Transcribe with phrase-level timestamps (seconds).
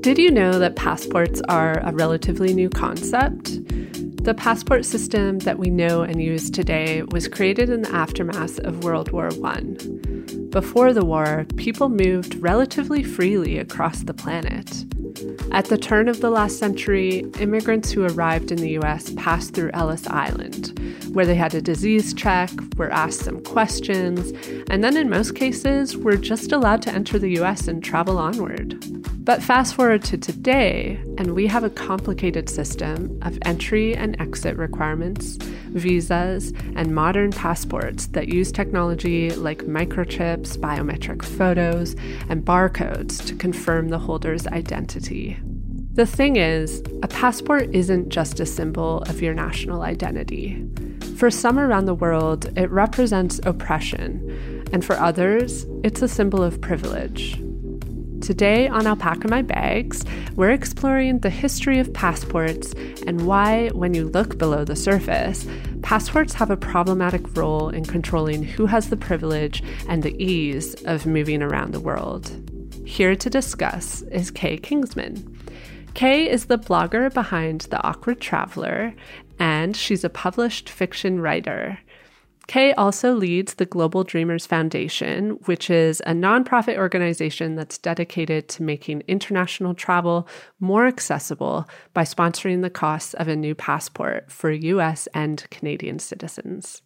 [0.00, 3.60] Did you know that passports are a relatively new concept?
[4.24, 8.82] The passport system that we know and use today was created in the aftermath of
[8.82, 9.62] World War I.
[10.56, 14.86] Before the war, people moved relatively freely across the planet.
[15.52, 19.72] At the turn of the last century, immigrants who arrived in the US passed through
[19.74, 20.72] Ellis Island,
[21.12, 22.48] where they had a disease check,
[22.78, 24.32] were asked some questions,
[24.70, 28.82] and then in most cases were just allowed to enter the US and travel onward.
[29.26, 34.56] But fast forward to today, and we have a complicated system of entry and exit
[34.56, 35.36] requirements,
[35.70, 41.94] visas, and modern passports that use technology like microchips, biometric photos,
[42.28, 45.38] and barcodes to confirm the holder's identity.
[45.94, 50.62] The thing is, a passport isn't just a symbol of your national identity.
[51.16, 56.60] For some around the world, it represents oppression, and for others, it's a symbol of
[56.60, 57.40] privilege.
[58.26, 60.04] Today on Alpaca My Bags,
[60.34, 62.72] we're exploring the history of passports
[63.06, 65.46] and why, when you look below the surface,
[65.82, 71.06] passports have a problematic role in controlling who has the privilege and the ease of
[71.06, 72.32] moving around the world.
[72.84, 75.38] Here to discuss is Kay Kingsman.
[75.94, 78.92] Kay is the blogger behind The Awkward Traveler,
[79.38, 81.78] and she's a published fiction writer.
[82.46, 88.62] Kay also leads the Global Dreamers Foundation, which is a nonprofit organization that's dedicated to
[88.62, 90.28] making international travel
[90.60, 96.82] more accessible by sponsoring the costs of a new passport for US and Canadian citizens.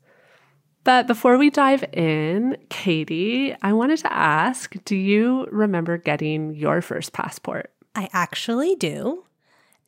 [0.82, 6.80] But before we dive in, Katie, I wanted to ask do you remember getting your
[6.80, 7.70] first passport?
[7.94, 9.24] I actually do.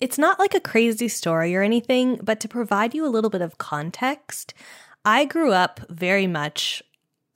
[0.01, 3.41] It's not like a crazy story or anything, but to provide you a little bit
[3.41, 4.53] of context,
[5.05, 6.83] I grew up very much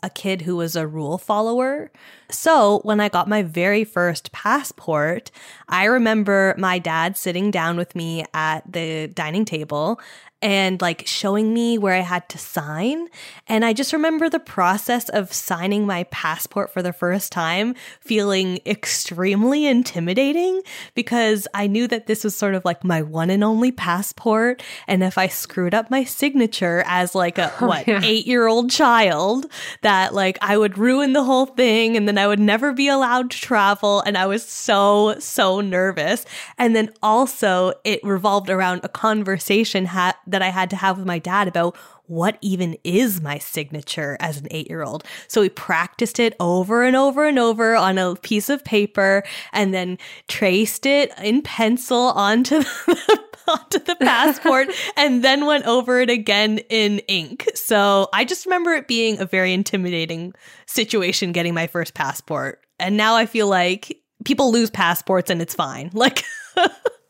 [0.03, 1.91] a kid who was a rule follower.
[2.31, 5.31] So when I got my very first passport,
[5.69, 9.99] I remember my dad sitting down with me at the dining table
[10.47, 13.09] and like showing me where I had to sign.
[13.49, 18.61] And I just remember the process of signing my passport for the first time feeling
[18.65, 20.63] extremely intimidating
[20.95, 24.63] because I knew that this was sort of like my one and only passport.
[24.87, 28.01] And if I screwed up my signature as like a oh, what, yeah.
[28.05, 29.47] eight year old child,
[29.83, 33.33] that like I would ruin the whole thing and then I would never be allowed
[33.33, 34.01] to travel.
[34.03, 36.25] And I was so, so nervous.
[36.57, 41.07] And then also it revolved around a conversation ha- that I had to have with
[41.07, 41.77] my dad about
[42.07, 45.05] what even is my signature as an eight year old.
[45.29, 49.75] So we practiced it over and over and over on a piece of paper and
[49.75, 49.99] then
[50.29, 56.59] traced it in pencil onto the, onto the passport and then went over it again
[56.69, 57.49] in ink.
[57.55, 60.35] So I just remember it being a very intimidating
[60.67, 62.61] situation getting my first passport.
[62.79, 65.91] And now I feel like people lose passports and it's fine.
[65.93, 66.25] Like,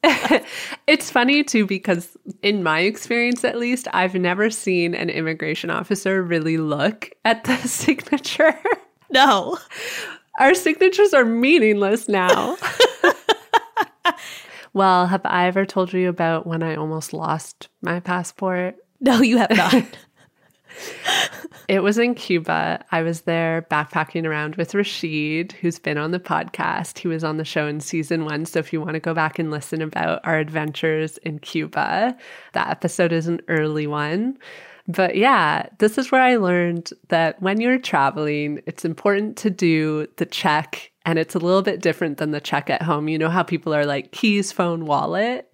[0.86, 6.22] it's funny too because in my experience at least i've never seen an immigration officer
[6.22, 8.56] really look at the signature.
[9.10, 9.58] No.
[10.38, 12.56] Our signatures are meaningless now.
[14.72, 18.76] Well have i ever told you about when i almost lost my passport?
[19.00, 19.96] No you have not
[21.69, 22.84] it was in Cuba.
[22.92, 26.98] I was there backpacking around with Rashid, who's been on the podcast.
[26.98, 28.47] He was on the show in season one.
[28.47, 32.16] So if you want to go back and listen about our adventures in Cuba,
[32.53, 34.38] that episode is an early one.
[34.88, 40.06] But yeah, this is where I learned that when you're traveling, it's important to do
[40.16, 40.92] the check.
[41.04, 43.09] And it's a little bit different than the check at home.
[43.09, 45.53] You know how people are like keys, phone, wallet?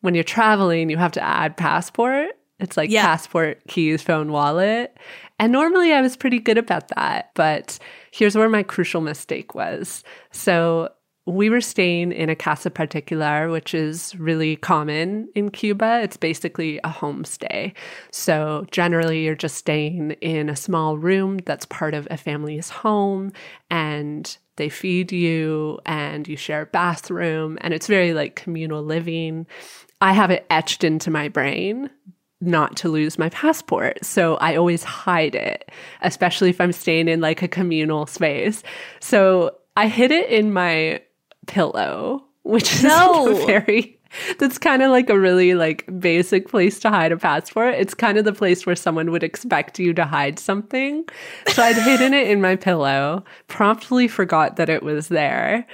[0.00, 2.37] When you're traveling, you have to add passport.
[2.58, 3.02] It's like yeah.
[3.02, 4.96] passport, keys, phone, wallet.
[5.38, 7.30] And normally I was pretty good about that.
[7.34, 7.78] But
[8.10, 10.02] here's where my crucial mistake was.
[10.32, 10.90] So
[11.28, 16.00] we were staying in a casa particular, which is really common in Cuba.
[16.02, 17.74] It's basically a homestay.
[18.10, 23.32] So generally, you're just staying in a small room that's part of a family's home,
[23.70, 29.46] and they feed you, and you share a bathroom, and it's very like communal living.
[30.00, 31.90] I have it etched into my brain
[32.40, 34.04] not to lose my passport.
[34.04, 35.70] So I always hide it,
[36.02, 38.62] especially if I'm staying in like a communal space.
[39.00, 41.02] So I hid it in my
[41.46, 43.24] pillow, which is no.
[43.24, 43.98] like very
[44.38, 47.74] that's kind of like a really like basic place to hide a passport.
[47.74, 51.04] It's kind of the place where someone would expect you to hide something.
[51.48, 55.66] So I'd hidden it in my pillow, promptly forgot that it was there.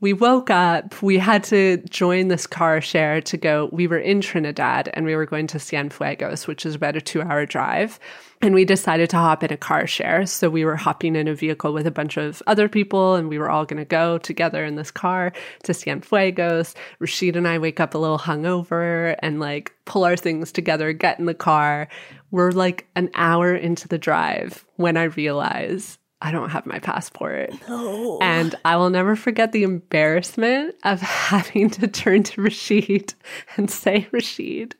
[0.00, 1.02] We woke up.
[1.02, 3.68] We had to join this car share to go.
[3.72, 7.20] We were in Trinidad and we were going to Cienfuegos, which is about a two
[7.20, 7.98] hour drive.
[8.40, 10.24] And we decided to hop in a car share.
[10.24, 13.38] So we were hopping in a vehicle with a bunch of other people and we
[13.38, 15.32] were all going to go together in this car
[15.64, 16.74] to Cienfuegos.
[17.00, 21.18] Rashid and I wake up a little hungover and like pull our things together, get
[21.18, 21.88] in the car.
[22.30, 27.50] We're like an hour into the drive when I realize I don't have my passport.
[27.68, 28.18] No.
[28.20, 33.14] And I will never forget the embarrassment of having to turn to Rashid
[33.56, 34.74] and say, Rashid,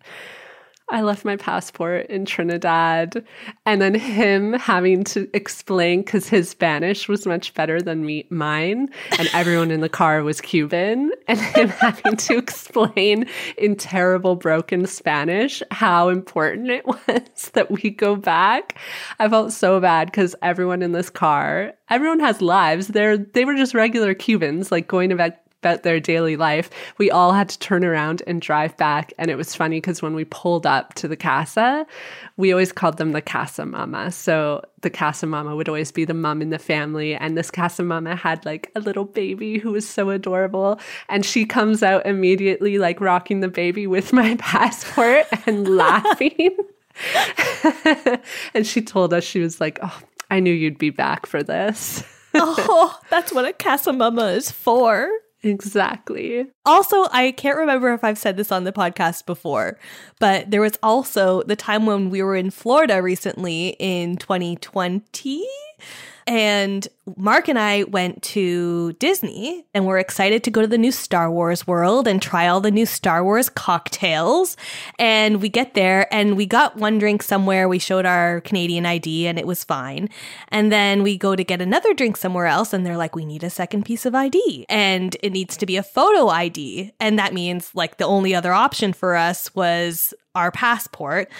[0.90, 3.24] I left my passport in Trinidad.
[3.66, 8.88] And then him having to explain because his Spanish was much better than me, mine.
[9.18, 11.10] And everyone in the car was Cuban.
[11.26, 13.26] And him having to explain
[13.58, 18.78] in terrible, broken Spanish how important it was that we go back.
[19.18, 22.88] I felt so bad because everyone in this car, everyone has lives.
[22.88, 27.32] They're, they were just regular Cubans, like going about about their daily life, we all
[27.32, 29.12] had to turn around and drive back.
[29.18, 31.86] And it was funny because when we pulled up to the casa,
[32.36, 34.12] we always called them the casa mama.
[34.12, 37.14] So the casa mama would always be the mom in the family.
[37.14, 40.78] And this casa mama had like a little baby who was so adorable.
[41.08, 46.56] And she comes out immediately, like rocking the baby with my passport and laughing.
[48.54, 50.00] and she told us, she was like, Oh,
[50.30, 52.04] I knew you'd be back for this.
[52.34, 55.10] oh, that's what a casa mama is for.
[55.42, 56.46] Exactly.
[56.66, 59.78] Also, I can't remember if I've said this on the podcast before,
[60.18, 65.46] but there was also the time when we were in Florida recently in 2020
[66.28, 66.86] and
[67.16, 71.30] Mark and I went to Disney and we're excited to go to the new Star
[71.30, 74.54] Wars world and try all the new Star Wars cocktails.
[74.98, 77.66] And we get there and we got one drink somewhere.
[77.66, 80.10] We showed our Canadian ID and it was fine.
[80.48, 83.42] And then we go to get another drink somewhere else and they're like, we need
[83.42, 86.92] a second piece of ID and it needs to be a photo ID.
[87.00, 91.30] And that means like the only other option for us was our passport.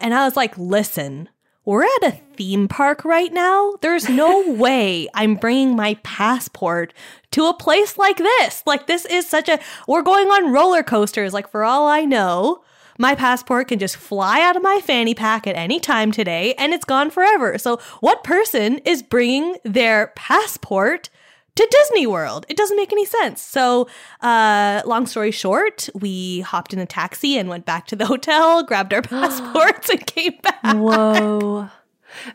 [0.00, 1.28] And I was like, listen,
[1.68, 3.74] we're at a theme park right now.
[3.82, 6.94] There's no way I'm bringing my passport
[7.32, 8.62] to a place like this.
[8.64, 11.34] Like, this is such a, we're going on roller coasters.
[11.34, 12.64] Like, for all I know,
[12.98, 16.72] my passport can just fly out of my fanny pack at any time today and
[16.72, 17.58] it's gone forever.
[17.58, 21.10] So, what person is bringing their passport
[21.58, 22.46] to Disney World.
[22.48, 23.42] It doesn't make any sense.
[23.42, 23.88] So,
[24.20, 28.62] uh, long story short, we hopped in a taxi and went back to the hotel,
[28.62, 30.76] grabbed our passports, and came back.
[30.76, 31.68] Whoa.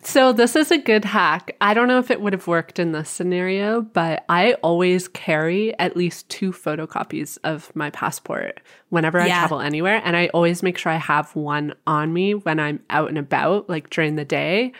[0.02, 1.56] So, this is a good hack.
[1.62, 5.78] I don't know if it would have worked in this scenario, but I always carry
[5.80, 8.60] at least two photocopies of my passport
[8.90, 10.02] whenever I travel anywhere.
[10.04, 13.70] And I always make sure I have one on me when I'm out and about,
[13.70, 14.74] like during the day.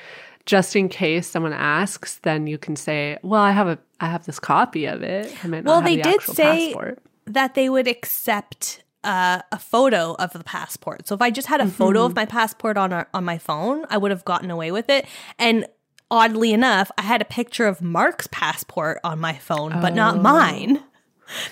[0.46, 4.26] Just in case someone asks, then you can say, "Well, I have a, I have
[4.26, 7.00] this copy of it." I might not Well, they the did say passport.
[7.28, 11.08] that they would accept uh, a photo of the passport.
[11.08, 12.06] So if I just had a photo Mm-hmm.
[12.12, 15.06] of my passport on our, on my phone, I would have gotten away with it.
[15.40, 15.66] And
[16.12, 20.82] oddly enough, I had a picture of Mark's passport on my phone, but not mine.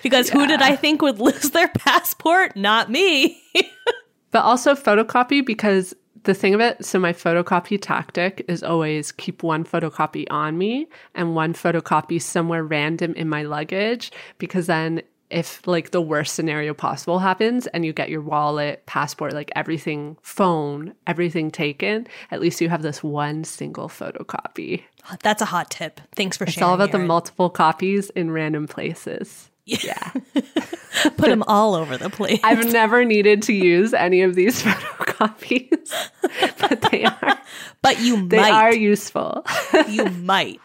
[0.04, 0.66] Because who did Oh.
[0.66, 2.56] I think would lose their passport?
[2.58, 3.42] Not me.
[4.32, 9.44] But also photocopy because the thing of it, so my photocopy tactic is always keep
[9.44, 15.02] one photocopy on me and one photocopy somewhere random in my luggage because then
[15.32, 20.18] if like the worst scenario possible happens and you get your wallet, passport, like everything,
[20.22, 24.84] phone, everything taken, at least you have this one single photocopy.
[25.24, 26.02] That's a hot tip.
[26.16, 26.64] Thanks for It's sharing.
[26.64, 29.51] It's all about the multiple copies in random places.
[29.72, 30.12] Yeah.
[31.16, 32.42] Put them all over the place.
[32.44, 35.94] I've never needed to use any of these photocopies,
[36.60, 37.40] but they are
[37.82, 38.52] but you might they might.
[38.52, 39.46] are useful.
[39.88, 40.60] you might.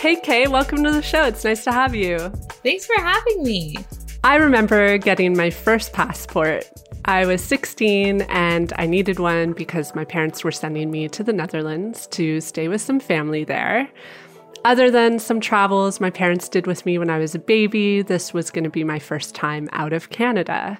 [0.00, 1.24] hey Kay, welcome to the show.
[1.24, 2.18] It's nice to have you.
[2.64, 3.76] Thanks for having me.
[4.24, 6.64] I remember getting my first passport.
[7.10, 11.32] I was 16 and I needed one because my parents were sending me to the
[11.32, 13.90] Netherlands to stay with some family there.
[14.64, 18.32] Other than some travels my parents did with me when I was a baby, this
[18.32, 20.78] was going to be my first time out of Canada.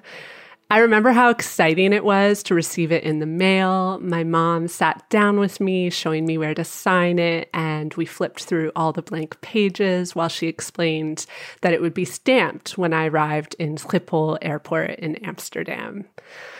[0.71, 3.99] I remember how exciting it was to receive it in the mail.
[3.99, 8.45] My mom sat down with me, showing me where to sign it, and we flipped
[8.45, 11.25] through all the blank pages while she explained
[11.59, 16.05] that it would be stamped when I arrived in Schiphol Airport in Amsterdam.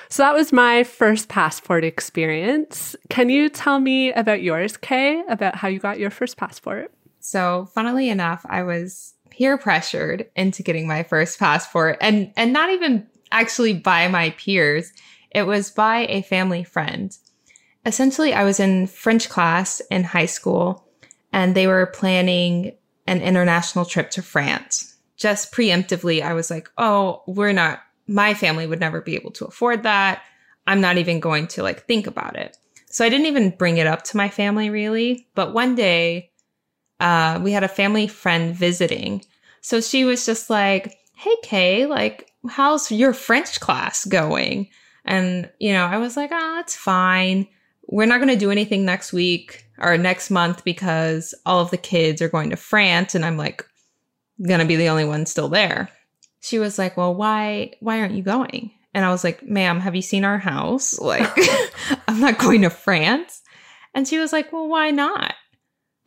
[0.09, 2.97] So that was my first passport experience.
[3.07, 6.91] Can you tell me about yours, Kay, about how you got your first passport?
[7.21, 12.69] So, funnily enough, I was peer pressured into getting my first passport and and not
[12.69, 14.91] even actually by my peers.
[15.31, 17.15] It was by a family friend.
[17.85, 20.87] Essentially, I was in French class in high school
[21.33, 22.73] and they were planning
[23.07, 24.95] an international trip to France.
[25.17, 29.45] Just preemptively, I was like, oh, we're not, my family would never be able to
[29.45, 30.21] afford that.
[30.67, 32.57] I'm not even going to like think about it.
[32.87, 35.27] So I didn't even bring it up to my family really.
[35.33, 36.31] But one day,
[36.99, 39.23] uh, we had a family friend visiting.
[39.61, 44.69] So she was just like, Hey, Kay, like, how's your French class going?
[45.05, 47.47] And, you know, I was like, Oh, it's fine.
[47.87, 51.77] We're not going to do anything next week or next month because all of the
[51.77, 53.15] kids are going to France.
[53.15, 53.65] And I'm like,
[54.45, 55.89] going to be the only one still there.
[56.39, 58.71] She was like, Well, why, why aren't you going?
[58.93, 60.99] And I was like, ma'am, have you seen our house?
[61.11, 61.29] Like,
[62.07, 63.41] I'm not going to France.
[63.93, 65.33] And she was like, well, why not?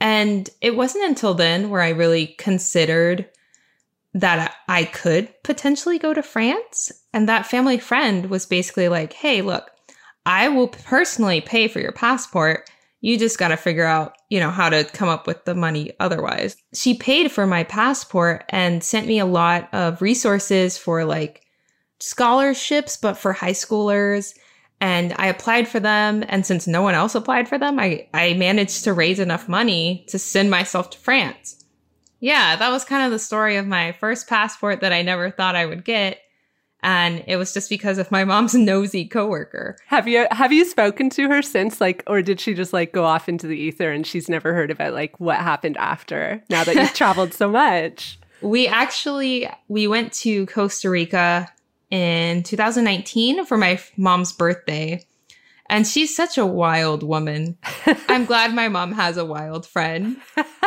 [0.01, 3.29] And it wasn't until then where I really considered
[4.15, 6.93] that I could potentially go to France.
[7.13, 9.71] And that family friend was basically like, hey, look,
[10.25, 12.71] I will personally pay for your passport.
[13.01, 15.93] You just got to figure out, you know, how to come up with the money
[16.01, 16.57] otherwise.
[16.73, 21.43] She paid for my passport and sent me a lot of resources for like
[22.01, 24.33] scholarships, but for high schoolers.
[24.81, 26.25] And I applied for them.
[26.29, 30.07] And since no one else applied for them, I, I managed to raise enough money
[30.09, 31.64] to send myself to France.
[32.25, 35.57] Yeah, that was kind of the story of my first passport that I never thought
[35.57, 36.21] I would get.
[36.83, 39.77] And it was just because of my mom's nosy coworker.
[39.89, 43.05] Have you have you spoken to her since like or did she just like go
[43.05, 46.75] off into the ether and she's never heard about like what happened after now that
[46.75, 48.19] you've traveled so much?
[48.41, 51.53] We actually we went to Costa Rica
[51.91, 55.05] in 2019 for my mom's birthday.
[55.69, 57.59] And she's such a wild woman.
[58.09, 60.17] I'm glad my mom has a wild friend,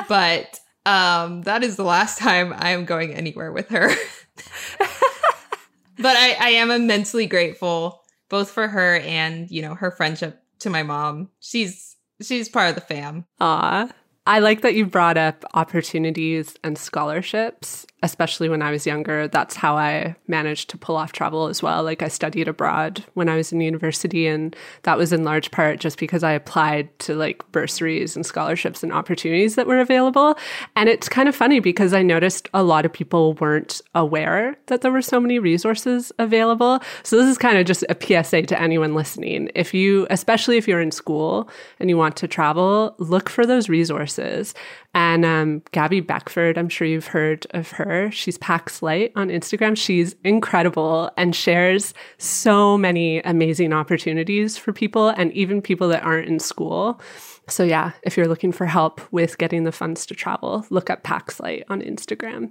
[0.07, 3.89] but um, that is the last time I am going anywhere with her.
[4.79, 10.69] but I, I am immensely grateful both for her and you know her friendship to
[10.69, 11.29] my mom.
[11.39, 13.25] She's she's part of the fam.
[13.39, 13.89] Ah,
[14.25, 19.55] I like that you brought up opportunities and scholarships especially when I was younger, that's
[19.55, 21.83] how I managed to pull off travel as well.
[21.83, 25.79] Like I studied abroad when I was in university, and that was in large part
[25.79, 30.37] just because I applied to like bursaries and scholarships and opportunities that were available.
[30.75, 34.81] And it's kind of funny because I noticed a lot of people weren't aware that
[34.81, 36.81] there were so many resources available.
[37.01, 39.49] So this is kind of just a PSA to anyone listening.
[39.55, 41.49] If you, especially if you're in school
[41.79, 44.53] and you want to travel, look for those resources.
[44.97, 48.09] And um, Gabby Beckford, I'm sure you've heard of her.
[48.09, 49.77] She's Packs Light on Instagram.
[49.77, 56.27] She's incredible and shares so many amazing opportunities for people and even people that aren't
[56.27, 56.99] in school.
[57.47, 61.03] So, yeah, if you're looking for help with getting the funds to travel, look up
[61.03, 62.49] Packs Light on Instagram.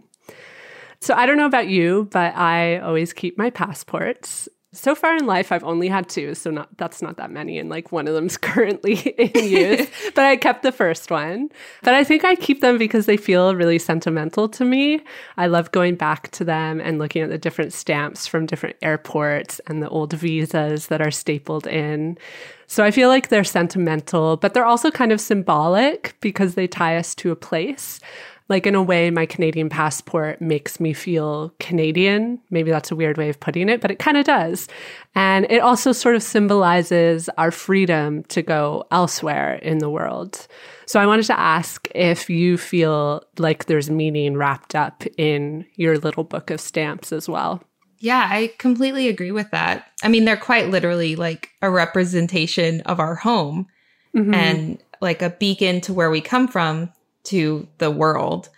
[1.00, 5.26] So, I don't know about you, but I always keep my passports so far in
[5.26, 8.14] life i've only had two so not that's not that many and like one of
[8.14, 9.88] them's currently in use.
[10.14, 11.50] But i kept the first one.
[11.82, 15.00] But i think i keep them because they feel really sentimental to me.
[15.36, 19.60] I love going back to them and looking at the different stamps from different airports
[19.66, 22.18] and the old visas that are stapled in.
[22.66, 26.96] So I feel like they're sentimental, but they're also kind of symbolic because they tie
[26.96, 28.00] us to a place.
[28.48, 32.40] Like, in a way, my Canadian passport makes me feel Canadian.
[32.50, 34.68] Maybe that's a weird way of putting it, but it kind of does.
[35.14, 40.46] And it also sort of symbolizes our freedom to go elsewhere in the world.
[40.86, 45.98] So I wanted to ask if you feel like there's meaning wrapped up in your
[45.98, 47.62] little book of stamps as well.
[47.98, 49.90] Yeah, I completely agree with that.
[50.04, 53.66] I mean, they're quite literally like a representation of our home
[54.14, 54.34] mm-hmm.
[54.34, 56.92] and like a beacon to where we come from
[57.26, 58.48] to the world.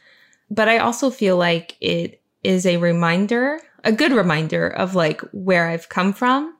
[0.50, 5.68] But I also feel like it is a reminder, a good reminder of like where
[5.68, 6.56] I've come from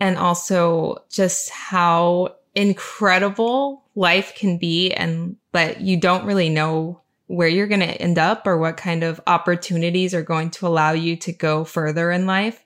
[0.00, 7.48] and also just how incredible life can be and that you don't really know where
[7.48, 11.14] you're going to end up or what kind of opportunities are going to allow you
[11.16, 12.64] to go further in life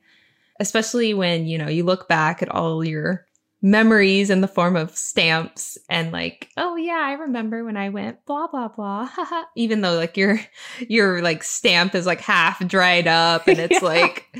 [0.63, 3.27] especially when you know you look back at all your
[3.63, 8.25] memories in the form of stamps and like, oh yeah, I remember when I went
[8.27, 9.09] blah blah blah.
[9.57, 10.41] Even though like your
[10.89, 13.89] your like stamp is like half dried up and it's yeah.
[13.89, 14.37] like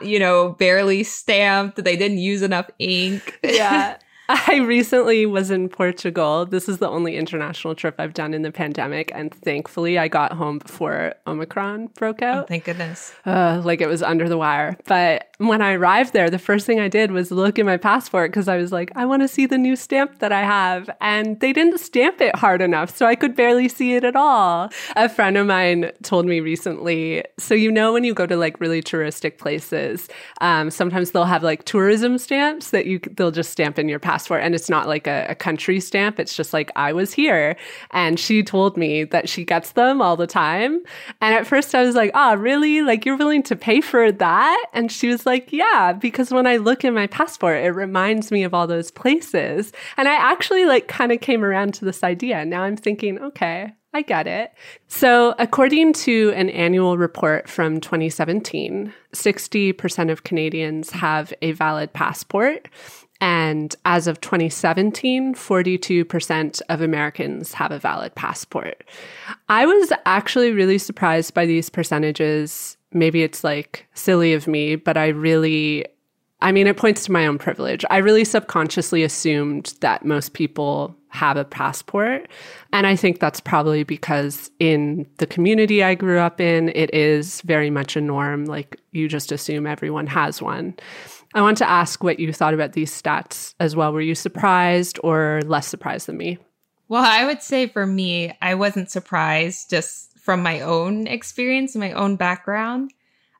[0.00, 1.82] you know, barely stamped.
[1.82, 3.38] They didn't use enough ink.
[3.42, 3.96] Yeah.
[4.48, 6.46] I recently was in Portugal.
[6.46, 9.12] This is the only international trip I've done in the pandemic.
[9.14, 12.44] And thankfully, I got home before Omicron broke out.
[12.44, 13.14] Oh, thank goodness.
[13.24, 14.76] Uh, like it was under the wire.
[14.86, 18.32] But when I arrived there, the first thing I did was look at my passport
[18.32, 20.90] because I was like, I want to see the new stamp that I have.
[21.00, 22.96] And they didn't stamp it hard enough.
[22.96, 24.70] So I could barely see it at all.
[24.96, 28.60] A friend of mine told me recently so, you know, when you go to like
[28.60, 30.08] really touristic places,
[30.40, 34.15] um, sometimes they'll have like tourism stamps that you they'll just stamp in your passport
[34.16, 36.18] passport and it's not like a, a, country stamp.
[36.18, 37.54] It's just like, I was here.
[37.90, 40.80] And she told me that she gets them all the time.
[41.20, 42.80] And at first I was like, oh, really?
[42.80, 44.66] Like, you're willing to pay for that?
[44.72, 48.42] And she was like, yeah, because when I look in my passport, it reminds me
[48.42, 49.70] of all those places.
[49.98, 52.46] And I actually like kind of came around to this idea.
[52.46, 54.52] Now I'm thinking, okay, I get it.
[54.88, 62.68] So, according to an annual report from 2017, 60% of Canadians have a valid passport.
[63.20, 68.84] And as of 2017, 42% of Americans have a valid passport.
[69.48, 72.76] I was actually really surprised by these percentages.
[72.92, 75.86] Maybe it's like silly of me, but I really,
[76.42, 77.84] I mean, it points to my own privilege.
[77.90, 82.28] I really subconsciously assumed that most people have a passport.
[82.72, 87.40] And I think that's probably because in the community I grew up in, it is
[87.42, 88.44] very much a norm.
[88.44, 90.74] Like you just assume everyone has one.
[91.36, 93.92] I want to ask what you thought about these stats as well.
[93.92, 96.38] Were you surprised or less surprised than me?
[96.88, 101.80] Well, I would say for me, I wasn't surprised just from my own experience, and
[101.80, 102.90] my own background.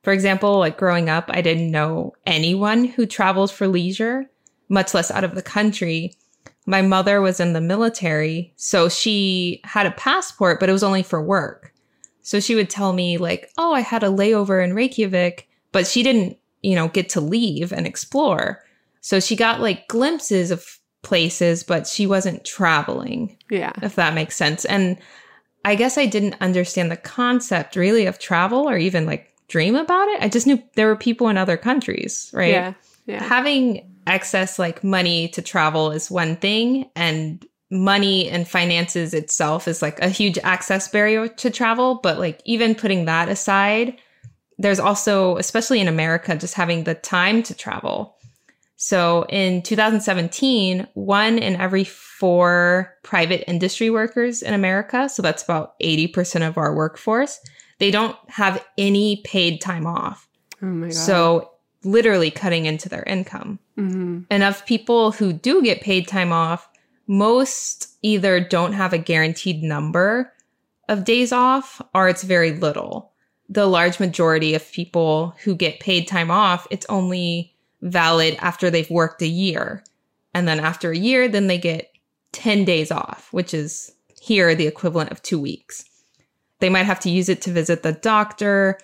[0.03, 4.29] For example, like growing up, I didn't know anyone who traveled for leisure,
[4.69, 6.13] much less out of the country.
[6.67, 11.01] My mother was in the military, so she had a passport, but it was only
[11.01, 11.73] for work.
[12.21, 16.03] So she would tell me, like, oh, I had a layover in Reykjavik, but she
[16.03, 18.63] didn't you know, get to leave and explore.
[19.01, 20.65] So she got like glimpses of
[21.01, 23.37] places, but she wasn't traveling.
[23.49, 23.73] Yeah.
[23.81, 24.65] If that makes sense.
[24.65, 24.97] And
[25.63, 30.07] I guess I didn't understand the concept really of travel or even like dream about
[30.09, 30.21] it.
[30.21, 32.51] I just knew there were people in other countries, right?
[32.51, 32.73] Yeah.
[33.05, 33.23] Yeah.
[33.23, 39.81] Having excess like money to travel is one thing and money and finances itself is
[39.81, 43.97] like a huge access barrier to travel, but like even putting that aside,
[44.57, 48.15] there's also, especially in America, just having the time to travel.
[48.75, 55.79] So in 2017, one in every four private industry workers in America, so that's about
[55.79, 57.39] 80% of our workforce,
[57.79, 60.27] they don't have any paid time off.
[60.61, 60.93] Oh my God.
[60.93, 61.51] So
[61.83, 63.59] literally cutting into their income.
[63.77, 64.21] Mm-hmm.
[64.29, 66.67] And of people who do get paid time off,
[67.07, 70.33] most either don't have a guaranteed number
[70.89, 73.11] of days off or it's very little
[73.49, 78.89] the large majority of people who get paid time off, it's only valid after they've
[78.89, 79.83] worked a year.
[80.33, 81.91] And then after a year, then they get
[82.33, 85.85] 10 days off, which is here the equivalent of two weeks.
[86.59, 88.77] They might have to use it to visit the doctor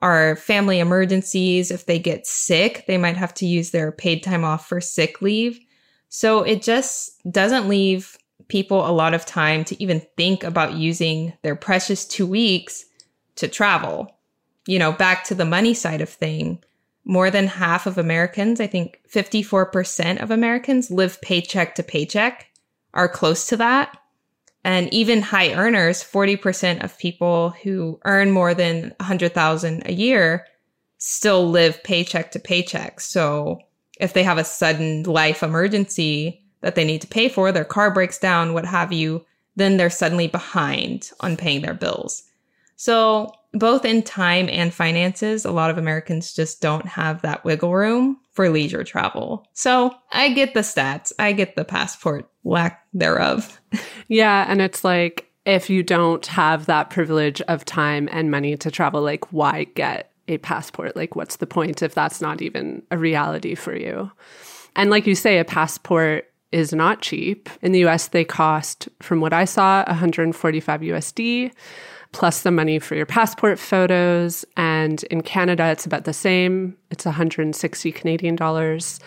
[0.00, 1.70] or family emergencies.
[1.70, 5.20] If they get sick, they might have to use their paid time off for sick
[5.20, 5.60] leave.
[6.08, 8.16] So it just doesn't leave
[8.48, 12.85] people a lot of time to even think about using their precious two weeks
[13.36, 14.18] to travel.
[14.66, 16.62] You know, back to the money side of thing,
[17.04, 22.50] more than half of Americans, I think 54% of Americans live paycheck to paycheck,
[22.92, 23.96] are close to that.
[24.64, 30.46] And even high earners, 40% of people who earn more than 100,000 a year
[30.98, 32.98] still live paycheck to paycheck.
[32.98, 33.60] So
[34.00, 37.92] if they have a sudden life emergency that they need to pay for, their car
[37.92, 42.24] breaks down, what have you, then they're suddenly behind on paying their bills.
[42.76, 47.74] So, both in time and finances, a lot of Americans just don't have that wiggle
[47.74, 49.46] room for leisure travel.
[49.54, 53.60] So, I get the stats, I get the passport lack thereof.
[54.08, 54.44] yeah.
[54.48, 59.00] And it's like, if you don't have that privilege of time and money to travel,
[59.00, 60.96] like, why get a passport?
[60.96, 64.10] Like, what's the point if that's not even a reality for you?
[64.74, 67.48] And like you say, a passport is not cheap.
[67.62, 71.52] In the US, they cost, from what I saw, 145 USD
[72.12, 74.44] plus the money for your passport photos.
[74.56, 76.76] And in Canada, it's about the same.
[76.90, 79.00] It's 160 Canadian dollars.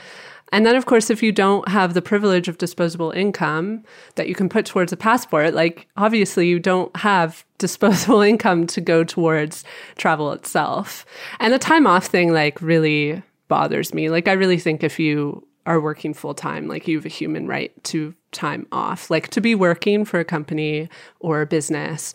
[0.52, 3.84] And then, of course, if you don't have the privilege of disposable income
[4.16, 8.82] that you can put towards a passport, like obviously you don't have disposable income to
[8.82, 9.64] go towards
[9.96, 11.06] travel itself.
[11.40, 14.10] And the time off thing, like, really bothers me.
[14.10, 17.46] Like, I really think if you are working full time, like, you have a human
[17.48, 20.88] right to time off, like to be working for a company
[21.20, 22.14] or a business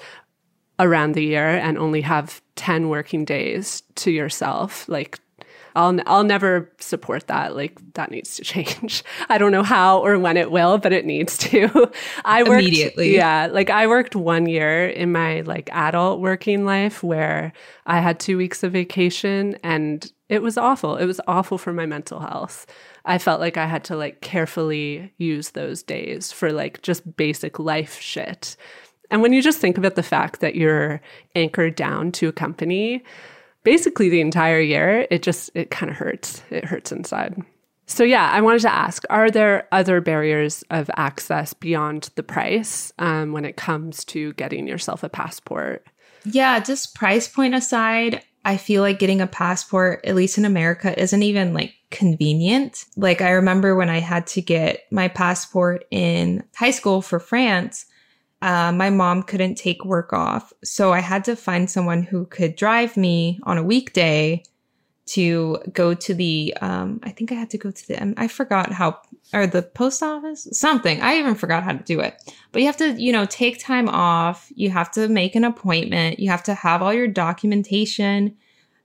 [0.79, 5.19] around the year and only have 10 working days to yourself like
[5.77, 7.57] I'll I'll never support that.
[7.57, 9.03] Like that needs to change.
[9.29, 11.91] I don't know how or when it will, but it needs to.
[12.25, 13.15] I worked, immediately.
[13.15, 17.53] Yeah, like I worked one year in my like adult working life where
[17.87, 20.97] I had 2 weeks of vacation and it was awful.
[20.97, 22.67] It was awful for my mental health.
[23.05, 27.59] I felt like I had to like carefully use those days for like just basic
[27.59, 28.57] life shit.
[29.15, 31.01] And when you just think about the fact that you're
[31.37, 33.05] anchored down to a company
[33.63, 36.43] basically the entire year, it just it kind of hurts.
[36.51, 37.41] It hurts inside.
[37.87, 42.93] So yeah, I wanted to ask: Are there other barriers of access beyond the price
[42.99, 45.87] um, when it comes to getting yourself a passport?
[46.25, 51.01] Yeah, just price point aside, I feel like getting a passport, at least in America,
[51.01, 52.85] isn't even like convenient.
[52.97, 57.87] Like I remember when I had to get my passport in high school for France,
[58.45, 60.53] uh, my mom couldn't take work off.
[60.63, 64.43] So I had to find someone who could drive me on a weekday
[65.07, 68.71] to go to the, um, I think I had to go to the, I forgot
[68.71, 69.01] how,
[69.33, 71.01] or the post office, something.
[71.01, 72.23] I even forgot how to do it.
[72.53, 74.53] But you have to, you know, take time off.
[74.55, 76.21] You have to make an appointment.
[76.21, 78.37] You have to have all your documentation.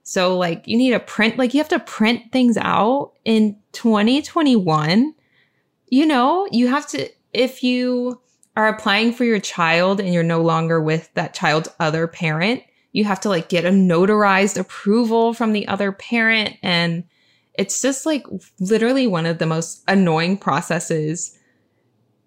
[0.04, 5.14] So, like, you need to print, like, you have to print things out in 2021.
[5.90, 8.20] You know, you have to, if you,
[8.60, 13.04] are applying for your child and you're no longer with that child's other parent, you
[13.04, 16.56] have to like get a notarized approval from the other parent.
[16.62, 17.04] And
[17.54, 18.24] it's just like
[18.58, 21.36] literally one of the most annoying processes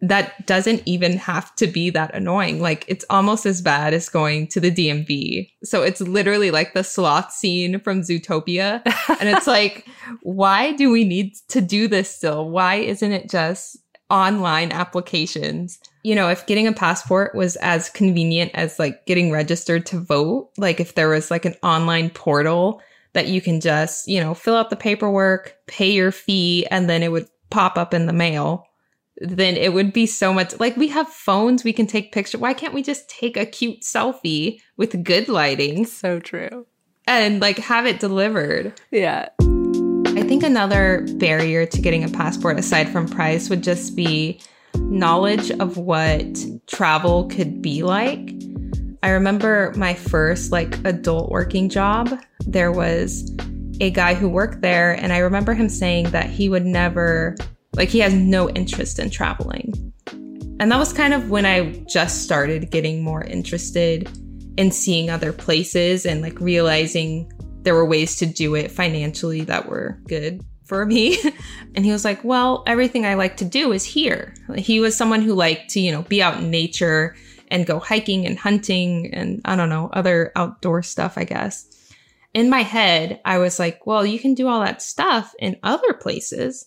[0.01, 2.59] that doesn't even have to be that annoying.
[2.59, 5.49] Like it's almost as bad as going to the DMV.
[5.63, 8.81] So it's literally like the sloth scene from Zootopia.
[9.19, 9.87] and it's like,
[10.21, 12.49] why do we need to do this still?
[12.49, 13.77] Why isn't it just
[14.13, 15.79] online applications.
[16.03, 20.51] You know, if getting a passport was as convenient as like getting registered to vote,
[20.57, 22.79] like if there was like an online portal
[23.13, 27.01] that you can just, you know, fill out the paperwork, pay your fee, and then
[27.01, 28.65] it would pop up in the mail,
[29.17, 32.39] then it would be so much like we have phones, we can take pictures.
[32.39, 35.85] Why can't we just take a cute selfie with good lighting?
[35.85, 36.67] So true.
[37.07, 38.79] And like have it delivered.
[38.91, 39.29] Yeah.
[40.43, 44.41] Another barrier to getting a passport aside from price would just be
[44.75, 46.25] knowledge of what
[46.67, 48.33] travel could be like.
[49.03, 52.19] I remember my first like adult working job.
[52.45, 53.33] There was
[53.79, 57.37] a guy who worked there and I remember him saying that he would never
[57.75, 59.93] like he has no interest in traveling.
[60.59, 64.09] And that was kind of when I just started getting more interested
[64.57, 67.31] in seeing other places and like realizing
[67.63, 71.17] there were ways to do it financially that were good for me.
[71.75, 74.33] and he was like, Well, everything I like to do is here.
[74.55, 77.15] He was someone who liked to, you know, be out in nature
[77.49, 81.69] and go hiking and hunting and I don't know, other outdoor stuff, I guess.
[82.33, 85.93] In my head, I was like, Well, you can do all that stuff in other
[85.93, 86.65] places.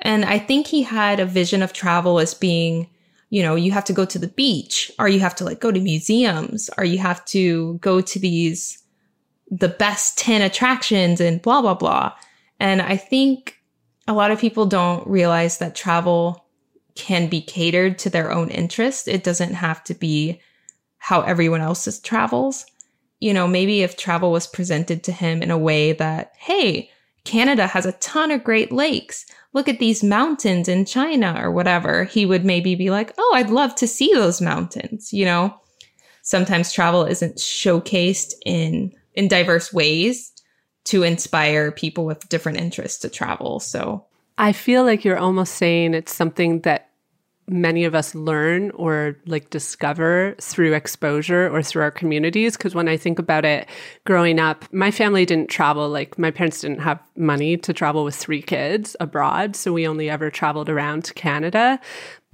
[0.00, 2.90] And I think he had a vision of travel as being,
[3.30, 5.72] you know, you have to go to the beach or you have to like go
[5.72, 8.83] to museums or you have to go to these
[9.58, 12.12] the best 10 attractions and blah, blah, blah.
[12.58, 13.60] And I think
[14.08, 16.44] a lot of people don't realize that travel
[16.96, 19.08] can be catered to their own interest.
[19.08, 20.40] It doesn't have to be
[20.98, 22.66] how everyone else's travels.
[23.20, 26.90] You know, maybe if travel was presented to him in a way that, hey,
[27.24, 29.24] Canada has a ton of great lakes.
[29.52, 32.04] Look at these mountains in China or whatever.
[32.04, 35.12] He would maybe be like, oh, I'd love to see those mountains.
[35.12, 35.60] You know,
[36.22, 40.32] sometimes travel isn't showcased in in diverse ways
[40.84, 43.60] to inspire people with different interests to travel.
[43.60, 44.04] So
[44.36, 46.90] I feel like you're almost saying it's something that
[47.46, 52.56] many of us learn or like discover through exposure or through our communities.
[52.56, 53.68] Cause when I think about it
[54.04, 55.88] growing up, my family didn't travel.
[55.88, 59.56] Like my parents didn't have money to travel with three kids abroad.
[59.56, 61.78] So we only ever traveled around to Canada.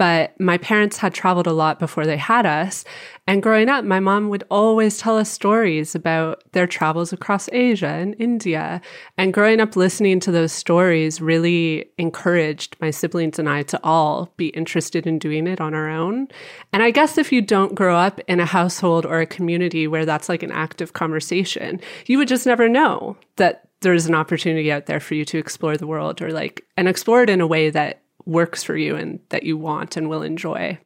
[0.00, 2.86] But my parents had traveled a lot before they had us.
[3.26, 7.88] And growing up, my mom would always tell us stories about their travels across Asia
[7.88, 8.80] and India.
[9.18, 14.32] And growing up listening to those stories really encouraged my siblings and I to all
[14.38, 16.28] be interested in doing it on our own.
[16.72, 20.06] And I guess if you don't grow up in a household or a community where
[20.06, 24.86] that's like an active conversation, you would just never know that there's an opportunity out
[24.86, 27.68] there for you to explore the world or like, and explore it in a way
[27.68, 30.78] that works for you and that you want and will enjoy.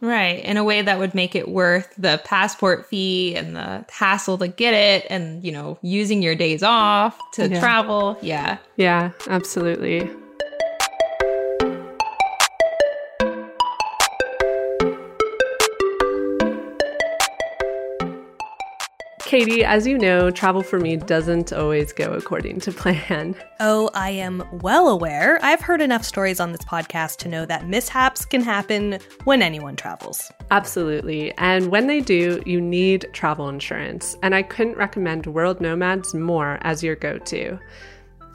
[0.00, 0.44] Right.
[0.44, 4.48] In a way that would make it worth the passport fee and the hassle to
[4.48, 7.60] get it and, you know, using your days off to yeah.
[7.60, 8.18] travel.
[8.20, 8.58] Yeah.
[8.76, 10.10] Yeah, absolutely.
[19.26, 23.34] Katie, as you know, travel for me doesn't always go according to plan.
[23.58, 25.40] Oh, I am well aware.
[25.42, 29.74] I've heard enough stories on this podcast to know that mishaps can happen when anyone
[29.74, 30.30] travels.
[30.52, 31.32] Absolutely.
[31.38, 34.16] And when they do, you need travel insurance.
[34.22, 37.58] And I couldn't recommend World Nomads more as your go to.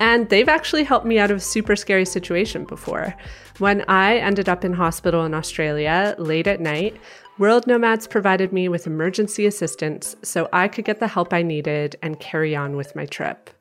[0.02, 3.16] And they've actually helped me out of a super scary situation before.
[3.62, 7.00] When I ended up in hospital in Australia late at night,
[7.38, 11.96] World Nomads provided me with emergency assistance so I could get the help I needed
[12.02, 13.52] and carry on with my trip.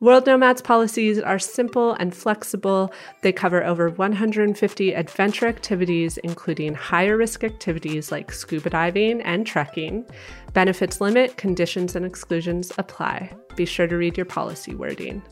[0.00, 2.90] World Nomads policies are simple and flexible.
[3.20, 10.06] They cover over 150 adventure activities, including higher risk activities like scuba diving and trekking.
[10.54, 13.30] Benefits limit, conditions and exclusions apply.
[13.56, 15.22] Be sure to read your policy wording.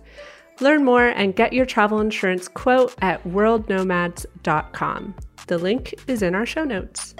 [0.62, 5.14] Learn more and get your travel insurance quote at worldnomads.com.
[5.48, 7.16] The link is in our show notes.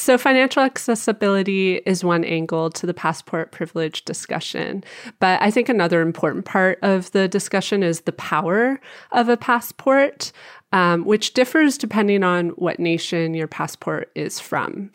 [0.00, 4.82] So, financial accessibility is one angle to the passport privilege discussion.
[5.18, 8.80] But I think another important part of the discussion is the power
[9.12, 10.32] of a passport,
[10.72, 14.90] um, which differs depending on what nation your passport is from.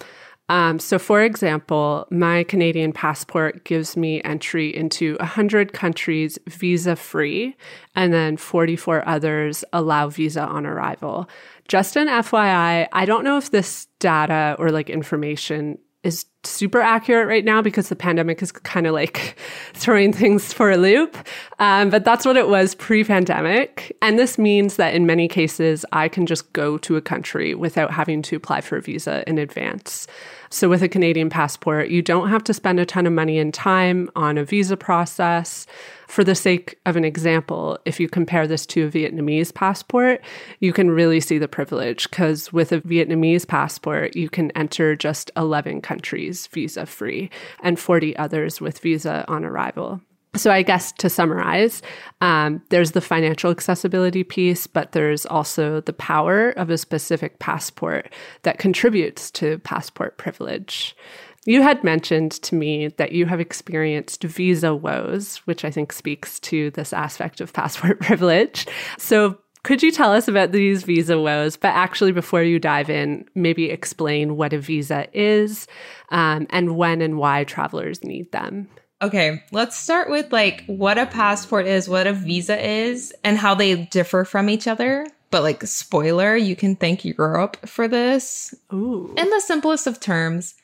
[0.50, 7.56] Um, so, for example, my Canadian passport gives me entry into 100 countries visa free,
[7.96, 11.28] and then 44 others allow visa on arrival.
[11.68, 17.28] Just an FYI, I don't know if this data or like information is super accurate
[17.28, 19.36] right now because the pandemic is kind of like
[19.74, 21.18] throwing things for a loop.
[21.58, 23.98] Um, but that's what it was pre pandemic.
[24.04, 27.89] And this means that in many cases, I can just go to a country without
[27.91, 30.06] having to apply for a visa in advance.
[30.52, 33.52] So, with a Canadian passport, you don't have to spend a ton of money and
[33.52, 35.65] time on a visa process.
[36.08, 40.22] For the sake of an example, if you compare this to a Vietnamese passport,
[40.60, 45.32] you can really see the privilege because with a Vietnamese passport, you can enter just
[45.36, 47.30] 11 countries visa free
[47.63, 50.02] and 40 others with visa on arrival.
[50.36, 51.82] So, I guess to summarize,
[52.20, 58.12] um, there's the financial accessibility piece, but there's also the power of a specific passport
[58.44, 60.96] that contributes to passport privilege.
[61.45, 66.39] You had mentioned to me that you have experienced visa woes, which I think speaks
[66.41, 68.67] to this aspect of passport privilege.
[68.97, 71.58] So, could you tell us about these visa woes?
[71.58, 75.67] But actually, before you dive in, maybe explain what a visa is
[76.10, 78.67] um, and when and why travelers need them.
[79.01, 83.55] Okay, let's start with like what a passport is, what a visa is, and how
[83.55, 85.08] they differ from each other.
[85.31, 88.53] But like spoiler, you can thank Europe for this.
[88.71, 89.13] Ooh.
[89.17, 90.55] In the simplest of terms,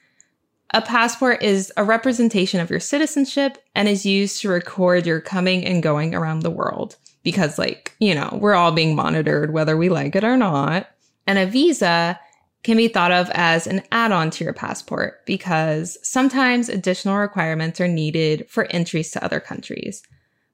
[0.74, 5.66] a passport is a representation of your citizenship and is used to record your coming
[5.66, 6.96] and going around the world.
[7.24, 10.88] Because like, you know, we're all being monitored whether we like it or not.
[11.28, 12.20] And a visa
[12.64, 17.88] can be thought of as an add-on to your passport because sometimes additional requirements are
[17.88, 20.04] needed for entries to other countries.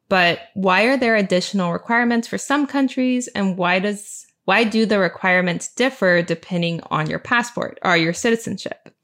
[0.10, 5.00] But why are there additional requirements for some countries and why does why do the
[5.00, 8.96] requirements differ depending on your passport or your citizenship?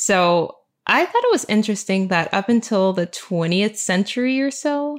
[0.00, 4.98] So, I thought it was interesting that up until the 20th century or so,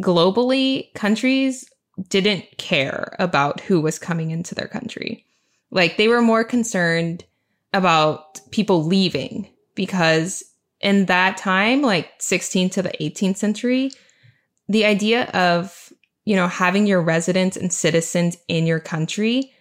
[0.00, 1.70] globally, countries
[2.08, 5.26] didn't care about who was coming into their country.
[5.70, 7.24] Like they were more concerned
[7.74, 10.42] about people leaving because
[10.80, 13.90] in that time, like 16th to the 18th century,
[14.70, 15.92] the idea of,
[16.24, 19.53] you know, having your residents and citizens in your country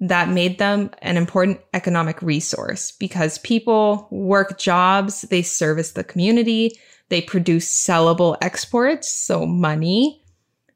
[0.00, 6.78] that made them an important economic resource because people work jobs, they service the community,
[7.08, 10.22] they produce sellable exports, so money.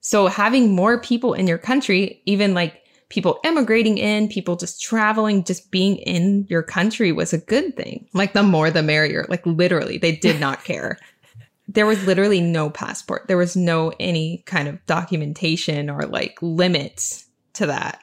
[0.00, 2.80] So having more people in your country, even like
[3.10, 8.08] people immigrating in, people just traveling, just being in your country was a good thing.
[8.14, 9.26] Like the more the merrier.
[9.28, 10.96] Like literally, they did not care.
[11.68, 13.28] there was literally no passport.
[13.28, 18.00] There was no any kind of documentation or like limits to that.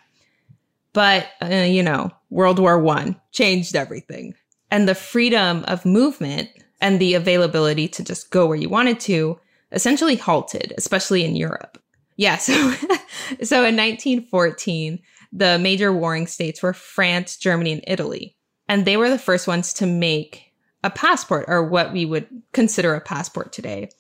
[0.98, 4.34] But uh, you know, World War 1 changed everything.
[4.72, 6.50] And the freedom of movement
[6.82, 9.40] and the availability to just go where you wanted to
[9.72, 11.78] essentially halted, especially in Europe.
[12.16, 12.38] Yeah.
[12.48, 12.54] So,
[13.44, 14.98] so in 1914,
[15.32, 18.36] the major warring states were France, Germany, and Italy.
[18.68, 20.52] And they were the first ones to make
[20.84, 23.92] a passport or what we would consider a passport today.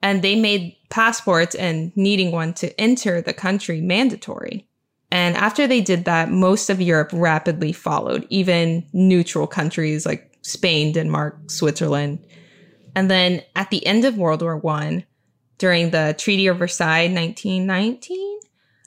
[0.00, 4.68] And they made passports and needing one to enter the country mandatory.
[5.10, 10.92] And after they did that, most of Europe rapidly followed, even neutral countries like Spain,
[10.92, 12.24] Denmark, Switzerland.
[12.94, 15.04] And then at the end of World War One,
[15.58, 18.40] during the Treaty of Versailles 1919,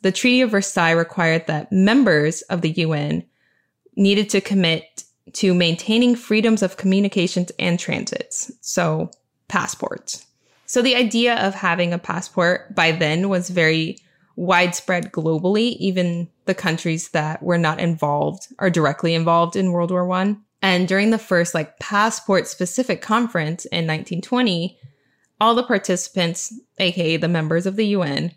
[0.03, 3.23] the Treaty of Versailles required that members of the UN
[3.95, 5.03] needed to commit
[5.33, 8.51] to maintaining freedoms of communications and transits.
[8.61, 9.11] So,
[9.47, 10.25] passports.
[10.65, 13.97] So, the idea of having a passport by then was very
[14.37, 20.05] widespread globally, even the countries that were not involved are directly involved in World War
[20.05, 20.43] One.
[20.61, 24.77] And during the first like passport specific conference in 1920,
[25.41, 28.31] all the participants, aka the members of the UN,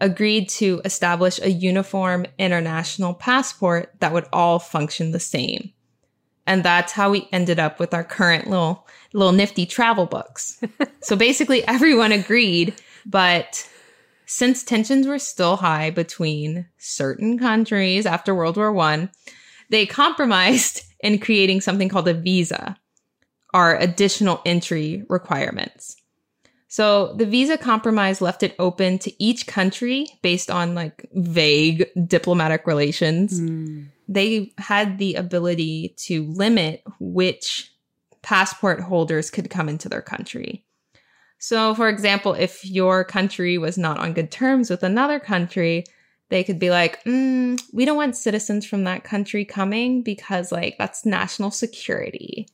[0.00, 5.72] agreed to establish a uniform international passport that would all function the same.
[6.46, 10.60] And that's how we ended up with our current little little nifty travel books.
[11.00, 12.74] so basically everyone agreed,
[13.06, 13.68] but
[14.26, 19.10] since tensions were still high between certain countries after World War 1,
[19.70, 22.76] they compromised in creating something called a visa,
[23.52, 25.96] our additional entry requirements.
[26.74, 32.66] So the visa compromise left it open to each country based on like vague diplomatic
[32.66, 33.40] relations.
[33.40, 33.90] Mm.
[34.08, 37.72] They had the ability to limit which
[38.22, 40.63] passport holders could come into their country.
[41.46, 45.84] So, for example, if your country was not on good terms with another country,
[46.30, 50.76] they could be like, mm, we don't want citizens from that country coming because, like,
[50.78, 52.48] that's national security.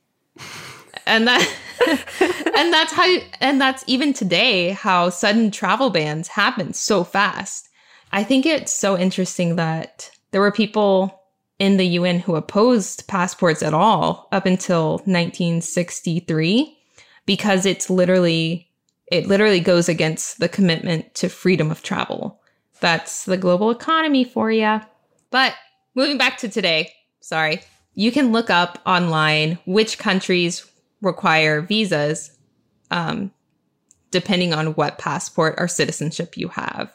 [1.05, 1.39] And that
[2.57, 3.07] and that's how
[3.39, 7.69] and that's even today how sudden travel bans happen so fast.
[8.11, 11.17] I think it's so interesting that there were people
[11.59, 16.77] in the UN who opposed passports at all up until 1963
[17.25, 18.67] because it's literally
[19.11, 22.41] it literally goes against the commitment to freedom of travel.
[22.79, 24.81] That's the global economy for you.
[25.29, 25.53] But
[25.93, 27.61] moving back to today, sorry.
[27.93, 30.65] You can look up online which countries
[31.01, 32.37] require visas
[32.89, 33.31] um,
[34.11, 36.91] depending on what passport or citizenship you have.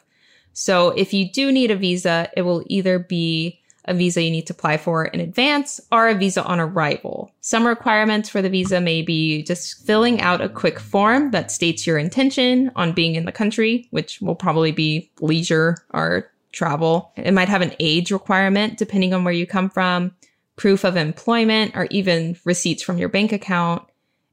[0.53, 4.47] So if you do need a visa, it will either be a visa you need
[4.47, 7.31] to apply for in advance or a visa on arrival.
[7.41, 11.87] Some requirements for the visa may be just filling out a quick form that states
[11.87, 17.11] your intention on being in the country, which will probably be leisure or travel.
[17.15, 20.15] It might have an age requirement depending on where you come from,
[20.55, 23.83] proof of employment, or even receipts from your bank account.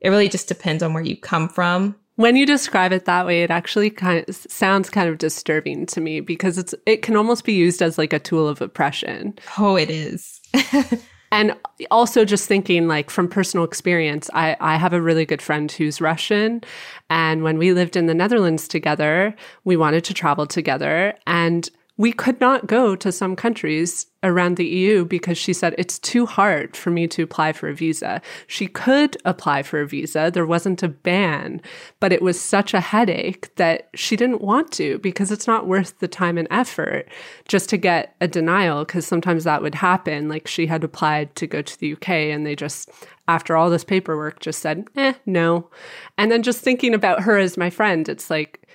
[0.00, 1.96] It really just depends on where you come from.
[2.16, 6.00] When you describe it that way, it actually kind of sounds kind of disturbing to
[6.00, 9.36] me because it's it can almost be used as like a tool of oppression.
[9.58, 10.40] Oh, it is.
[11.32, 11.56] and
[11.90, 16.00] also just thinking like from personal experience, I, I have a really good friend who's
[16.00, 16.62] Russian.
[17.10, 21.14] And when we lived in the Netherlands together, we wanted to travel together.
[21.26, 25.98] And we could not go to some countries around the EU because she said it's
[26.00, 28.20] too hard for me to apply for a visa.
[28.48, 30.30] She could apply for a visa.
[30.32, 31.60] There wasn't a ban,
[32.00, 35.98] but it was such a headache that she didn't want to because it's not worth
[36.00, 37.08] the time and effort
[37.46, 40.28] just to get a denial because sometimes that would happen.
[40.28, 42.90] Like she had applied to go to the UK and they just,
[43.28, 45.70] after all this paperwork, just said, eh, no.
[46.18, 48.66] And then just thinking about her as my friend, it's like,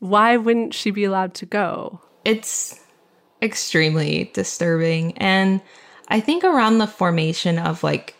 [0.00, 2.00] why wouldn't she be allowed to go?
[2.26, 2.80] it's
[3.42, 5.16] extremely disturbing.
[5.18, 5.60] And
[6.08, 8.14] I think around the formation of like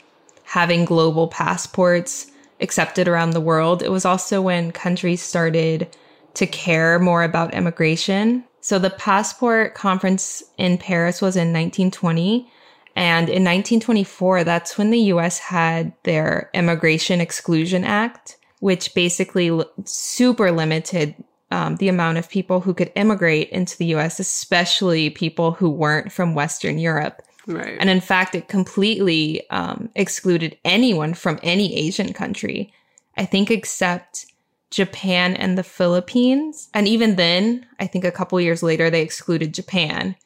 [0.44, 5.88] having global passports accepted around the world, it was also when countries started
[6.34, 8.44] to care more about immigration.
[8.60, 12.50] So the passport conference in Paris was in 1920.
[12.94, 20.50] And in 1924, that's when the US had their Immigration Exclusion Act, which basically super
[20.50, 21.14] limited
[21.50, 26.12] um, the amount of people who could immigrate into the US, especially people who weren't
[26.12, 27.22] from Western Europe.
[27.46, 27.76] Right.
[27.78, 32.72] And in fact, it completely um, excluded anyone from any Asian country,
[33.16, 34.26] I think, except
[34.70, 36.68] Japan and the Philippines.
[36.74, 40.16] And even then, I think a couple years later, they excluded Japan.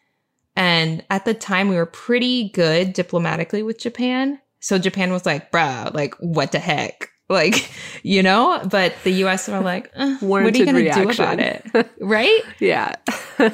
[0.57, 4.41] And at the time, we were pretty good diplomatically with Japan.
[4.61, 7.11] So Japan was like, bruh, like, what the heck?
[7.31, 7.71] Like
[8.03, 11.39] you know but the us are like uh, what are you going to do about
[11.39, 11.65] it?
[12.01, 12.43] Right?
[12.59, 12.97] Yeah.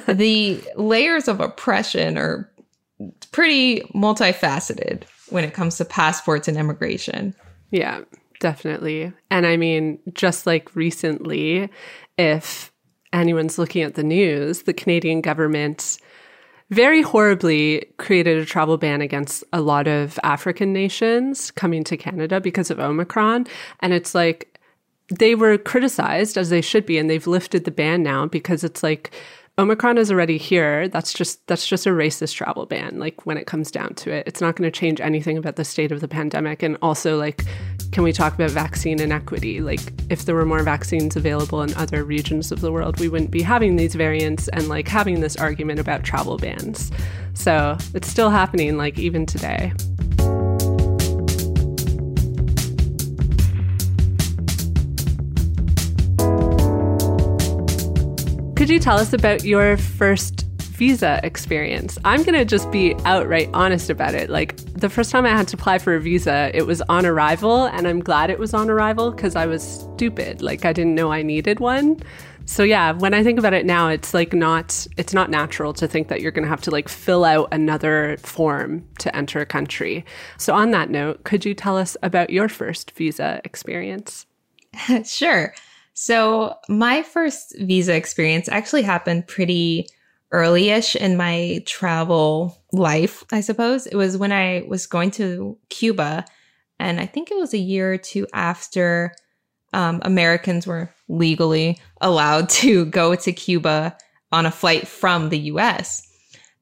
[0.09, 2.51] The layers of oppression are
[3.31, 7.37] pretty multifaceted when it comes to passports and immigration.
[7.71, 8.03] Yeah
[8.41, 9.13] definitely.
[9.31, 11.71] And i mean just like recently
[12.19, 12.73] if
[13.13, 15.99] anyone's looking at the news the canadian government
[16.71, 22.41] very horribly created a travel ban against a lot of African nations coming to Canada
[22.41, 23.47] because of Omicron.
[23.81, 24.59] And it's like
[25.09, 28.83] they were criticized as they should be, and they've lifted the ban now because it's
[28.83, 29.13] like
[29.59, 30.87] Omicron is already here.
[30.87, 32.99] That's just that's just a racist travel ban.
[32.99, 35.65] Like when it comes down to it, it's not going to change anything about the
[35.65, 36.63] state of the pandemic.
[36.63, 37.43] And also, like,
[37.91, 39.63] can we talk about vaccine inequity?
[39.63, 43.31] Like, if there were more vaccines available in other regions of the world, we wouldn't
[43.31, 46.93] be having these variants and like having this argument about travel bans.
[47.33, 49.73] So it's still happening, like even today.
[58.67, 61.99] Could you tell us about your first visa experience?
[62.05, 64.29] I'm going to just be outright honest about it.
[64.29, 67.67] Like the first time I had to apply for a visa, it was on arrival,
[67.67, 70.43] and I'm glad it was on arrival because I was stupid.
[70.43, 72.01] Like I didn't know I needed one.
[72.45, 75.87] So yeah, when I think about it now, it's like not it's not natural to
[75.87, 79.47] think that you're going to have to like fill out another form to enter a
[79.47, 80.05] country.
[80.39, 84.27] So on that note, could you tell us about your first visa experience?
[85.05, 85.55] sure.
[85.99, 89.89] So, my first visa experience actually happened pretty
[90.31, 93.87] early-ish in my travel life, I suppose.
[93.87, 96.27] It was when I was going to Cuba,
[96.79, 99.15] and I think it was a year or two after
[99.73, 103.97] um, Americans were legally allowed to go to Cuba
[104.33, 106.07] on a flight from the US.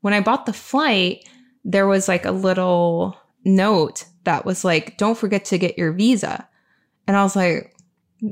[0.00, 1.28] When I bought the flight,
[1.64, 6.48] there was like a little note that was like, don't forget to get your visa.
[7.08, 7.73] And I was like,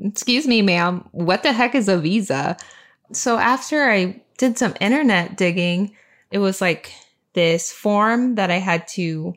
[0.04, 2.56] Excuse me, ma'am, what the heck is a visa?
[3.12, 5.94] So after I did some internet digging,
[6.30, 6.92] it was like
[7.34, 9.34] this form that I had to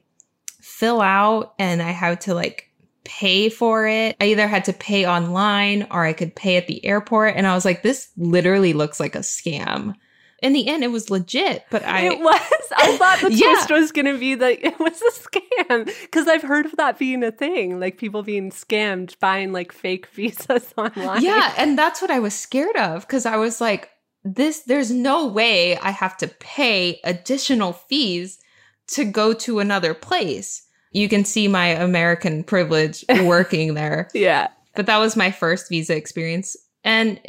[0.61, 2.71] fill out and I had to like
[3.03, 4.15] pay for it.
[4.19, 7.35] I either had to pay online or I could pay at the airport.
[7.35, 9.95] And I was like, this literally looks like a scam
[10.41, 11.65] in the end, it was legit.
[11.69, 12.41] But I it was.
[12.75, 13.47] I thought the yeah.
[13.47, 16.99] twist was going to be that it was a scam because I've heard of that
[16.99, 21.23] being a thing, like people being scammed buying like fake visas online.
[21.23, 23.89] Yeah, and that's what I was scared of because I was like,
[24.23, 24.61] this.
[24.61, 28.39] There's no way I have to pay additional fees
[28.87, 30.63] to go to another place.
[30.91, 34.09] You can see my American privilege working there.
[34.13, 34.49] yeah.
[34.75, 36.57] But that was my first visa experience.
[36.83, 37.19] And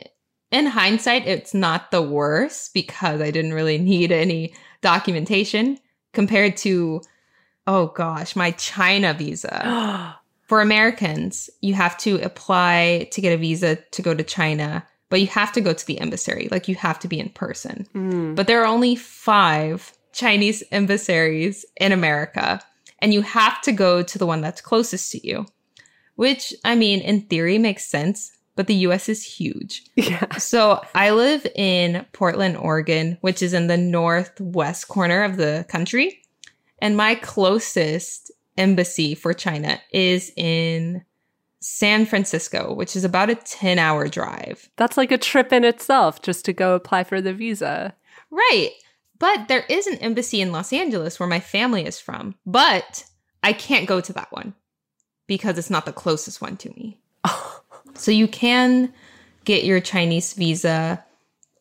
[0.51, 5.79] in hindsight, it's not the worst because I didn't really need any documentation
[6.13, 7.03] compared to,
[7.67, 10.17] oh gosh, my China visa.
[10.47, 15.21] For Americans, you have to apply to get a visa to go to China, but
[15.21, 16.47] you have to go to the embassy.
[16.53, 17.89] Like you have to be in person.
[17.95, 18.37] Mm.
[18.37, 22.61] But there are only five Chinese embassies in America,
[23.01, 25.47] and you have to go to the one that's closest to you,
[26.15, 29.85] which I mean, in theory, makes sense but the US is huge.
[29.97, 30.37] Yeah.
[30.39, 36.23] So I live in Portland, Oregon, which is in the northwest corner of the country.
[36.79, 41.05] And my closest embassy for China is in
[41.61, 44.71] San Francisco, which is about a 10 hour drive.
[44.77, 47.95] That's like a trip in itself just to go apply for the visa.
[48.31, 48.71] Right.
[49.19, 53.05] But there is an embassy in Los Angeles where my family is from, but
[53.43, 54.55] I can't go to that one
[55.27, 57.01] because it's not the closest one to me.
[57.99, 58.93] So you can
[59.45, 61.05] get your Chinese visa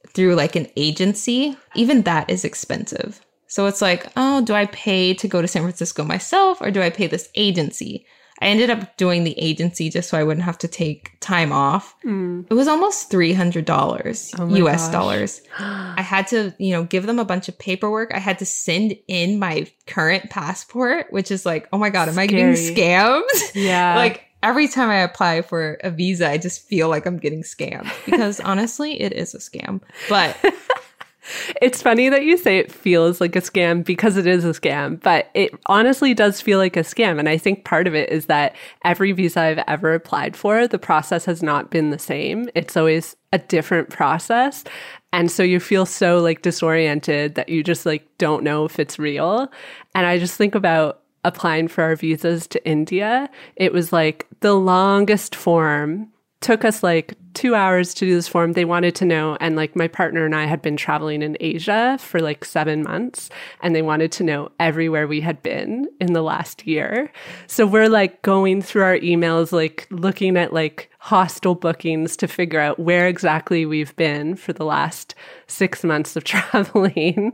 [0.07, 1.57] through like an agency.
[1.75, 3.21] Even that is expensive.
[3.47, 6.81] So it's like, oh, do I pay to go to San Francisco myself or do
[6.81, 8.05] I pay this agency?
[8.41, 11.95] I ended up doing the agency just so I wouldn't have to take time off.
[12.03, 12.45] Mm.
[12.49, 14.91] It was almost $300 oh US gosh.
[14.91, 15.41] dollars.
[15.59, 18.11] I had to, you know, give them a bunch of paperwork.
[18.13, 22.15] I had to send in my current passport, which is like, oh my God, am
[22.15, 22.27] Scary.
[22.27, 23.21] I getting scammed?
[23.55, 23.95] Yeah.
[23.95, 27.91] like every time I apply for a visa, I just feel like I'm getting scammed
[28.05, 29.81] because honestly, it is a scam.
[30.07, 30.37] But
[31.61, 35.01] it's funny that you say it feels like a scam because it is a scam,
[35.01, 37.17] but it honestly does feel like a scam.
[37.17, 40.77] And I think part of it is that every visa I've ever applied for, the
[40.77, 42.47] process has not been the same.
[42.53, 44.63] It's always a different process.
[45.11, 48.99] And so you feel so like disoriented that you just like don't know if it's
[48.99, 49.51] real.
[49.95, 53.29] And I just think about applying for our visas to India.
[53.55, 56.09] It was like the longest form.
[56.41, 58.53] Took us like two hours to do this form.
[58.53, 61.97] They wanted to know, and like my partner and I had been traveling in Asia
[61.99, 63.29] for like seven months,
[63.61, 67.11] and they wanted to know everywhere we had been in the last year.
[67.47, 72.59] So we're like going through our emails, like looking at like hostel bookings to figure
[72.59, 75.15] out where exactly we've been for the last
[75.47, 77.33] six months of traveling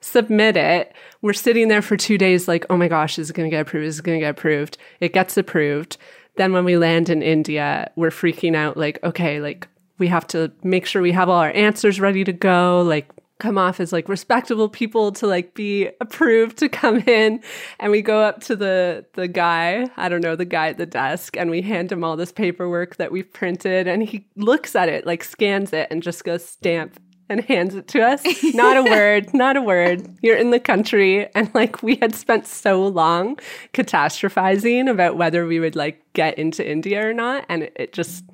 [0.00, 0.94] submit it.
[1.22, 3.62] We're sitting there for two days, like, oh my gosh, is it going to get
[3.62, 3.86] approved?
[3.86, 4.78] Is it going to get approved?
[5.00, 5.96] It gets approved.
[6.36, 9.68] Then when we land in India, we're freaking out, like, okay, like,
[9.98, 13.58] we have to make sure we have all our answers ready to go, like, come
[13.58, 17.40] off as like respectable people to like be approved to come in
[17.78, 20.86] and we go up to the the guy i don't know the guy at the
[20.86, 24.88] desk and we hand him all this paperwork that we've printed and he looks at
[24.88, 26.98] it like scans it and just goes stamp
[27.28, 28.22] and hands it to us.
[28.54, 30.08] Not a word, not a word.
[30.22, 31.28] You're in the country.
[31.34, 33.38] And like we had spent so long
[33.74, 37.44] catastrophizing about whether we would like get into India or not.
[37.48, 38.24] And it, it just,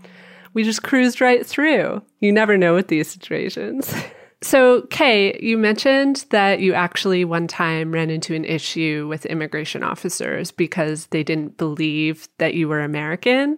[0.55, 2.03] we just cruised right through.
[2.21, 3.93] You never know with these situations.
[4.45, 9.85] So, Kay, you mentioned that you actually one time ran into an issue with immigration
[9.85, 13.57] officers because they didn't believe that you were American.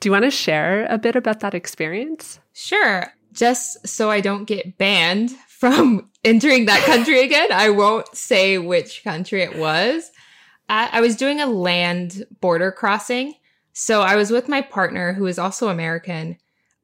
[0.00, 2.40] Do you want to share a bit about that experience?
[2.52, 3.10] Sure.
[3.38, 9.04] Just so I don't get banned from entering that country again, I won't say which
[9.04, 10.10] country it was.
[10.68, 13.34] I, I was doing a land border crossing.
[13.72, 16.36] So I was with my partner, who is also American,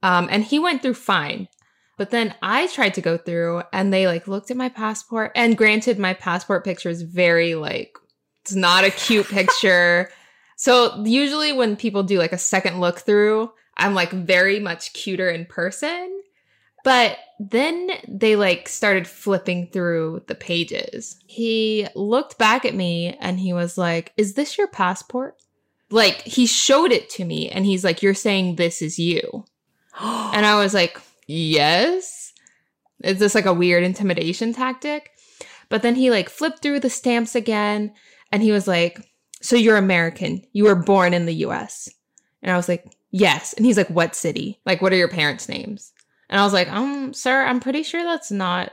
[0.05, 1.49] um, and he went through fine.
[1.97, 5.57] But then I tried to go through and they like looked at my passport and
[5.57, 7.97] granted my passport picture is very like
[8.43, 10.11] it's not a cute picture.
[10.57, 15.29] So usually when people do like a second look through, I'm like very much cuter
[15.29, 16.23] in person.
[16.85, 21.17] But then they like started flipping through the pages.
[21.27, 25.43] He looked back at me and he was like, "Is this your passport?"
[25.91, 29.45] Like he showed it to me and he's like, "You're saying this is you."
[30.01, 32.33] and I was like, yes.
[33.03, 35.11] Is this like a weird intimidation tactic?
[35.69, 37.93] But then he like flipped through the stamps again
[38.33, 39.01] and he was like,
[39.41, 40.43] So you're American.
[40.53, 41.89] You were born in the US.
[42.43, 43.53] And I was like, Yes.
[43.53, 44.61] And he's like, What city?
[44.67, 45.93] Like, what are your parents' names?
[46.35, 48.73] And I was like, Um, sir, I'm pretty sure that's not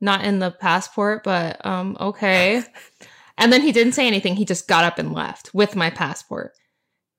[0.00, 2.64] not in the passport, but um, okay.
[3.38, 4.34] and then he didn't say anything.
[4.34, 6.52] He just got up and left with my passport.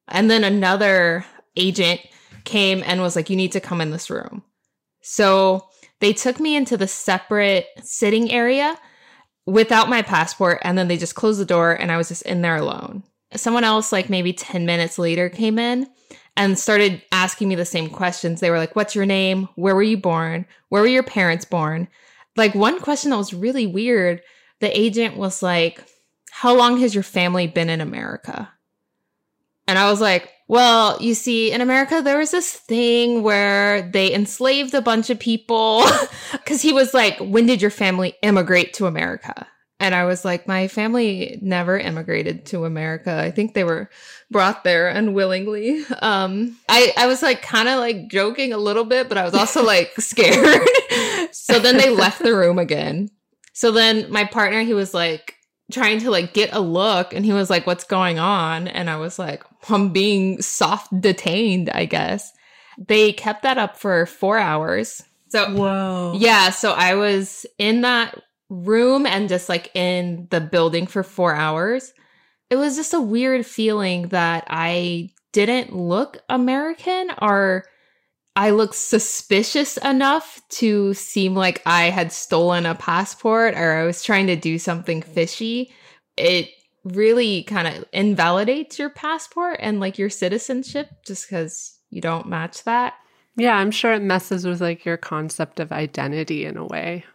[0.07, 1.25] And then another
[1.55, 2.01] agent
[2.43, 4.41] came and was like, You need to come in this room.
[5.03, 5.67] So
[5.99, 8.79] they took me into the separate sitting area
[9.45, 12.41] without my passport and then they just closed the door and I was just in
[12.41, 13.03] there alone.
[13.35, 15.87] Someone else like maybe 10 minutes later came in
[16.37, 18.39] and started asking me the same questions.
[18.39, 19.49] They were like, "What's your name?
[19.55, 20.45] Where were you born?
[20.69, 21.89] Where were your parents born?"
[22.37, 24.21] Like one question that was really weird,
[24.61, 25.83] the agent was like,
[26.31, 28.53] "How long has your family been in America?"
[29.67, 34.13] And I was like, well, you see, in America, there was this thing where they
[34.13, 35.83] enslaved a bunch of people.
[36.45, 39.45] Cause he was like, when did your family immigrate to America?
[39.79, 43.15] And I was like, my family never immigrated to America.
[43.15, 43.89] I think they were
[44.31, 45.83] brought there unwillingly.
[46.01, 49.35] Um, I, I was like kind of like joking a little bit, but I was
[49.35, 50.61] also like scared.
[51.31, 53.09] so then they left the room again.
[53.53, 55.35] So then my partner, he was like,
[55.71, 58.95] trying to like get a look and he was like what's going on and i
[58.95, 62.31] was like i'm being soft detained i guess
[62.77, 68.17] they kept that up for four hours so whoa yeah so i was in that
[68.49, 71.93] room and just like in the building for four hours
[72.49, 77.65] it was just a weird feeling that i didn't look american or
[78.37, 84.03] I looked suspicious enough to seem like I had stolen a passport or I was
[84.03, 85.73] trying to do something fishy.
[86.17, 86.51] It
[86.83, 92.63] really kind of invalidates your passport and like your citizenship just because you don't match
[92.65, 92.93] that.
[93.35, 97.05] Yeah, I'm sure it messes with like your concept of identity in a way.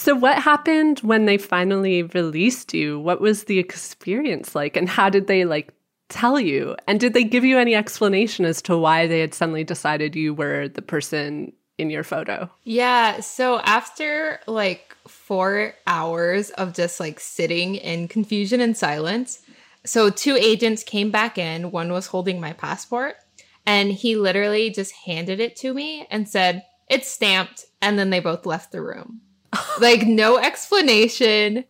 [0.00, 2.98] So, what happened when they finally released you?
[2.98, 5.74] What was the experience like, and how did they like
[6.08, 6.74] tell you?
[6.88, 10.32] And did they give you any explanation as to why they had suddenly decided you
[10.32, 12.48] were the person in your photo?
[12.64, 13.20] Yeah.
[13.20, 19.40] So after like four hours of just like sitting in confusion and silence,
[19.84, 21.72] so two agents came back in.
[21.72, 23.16] One was holding my passport,
[23.66, 27.66] and he literally just handed it to me and said, It's stamped.
[27.82, 29.20] And then they both left the room.
[29.80, 31.64] Like, no explanation.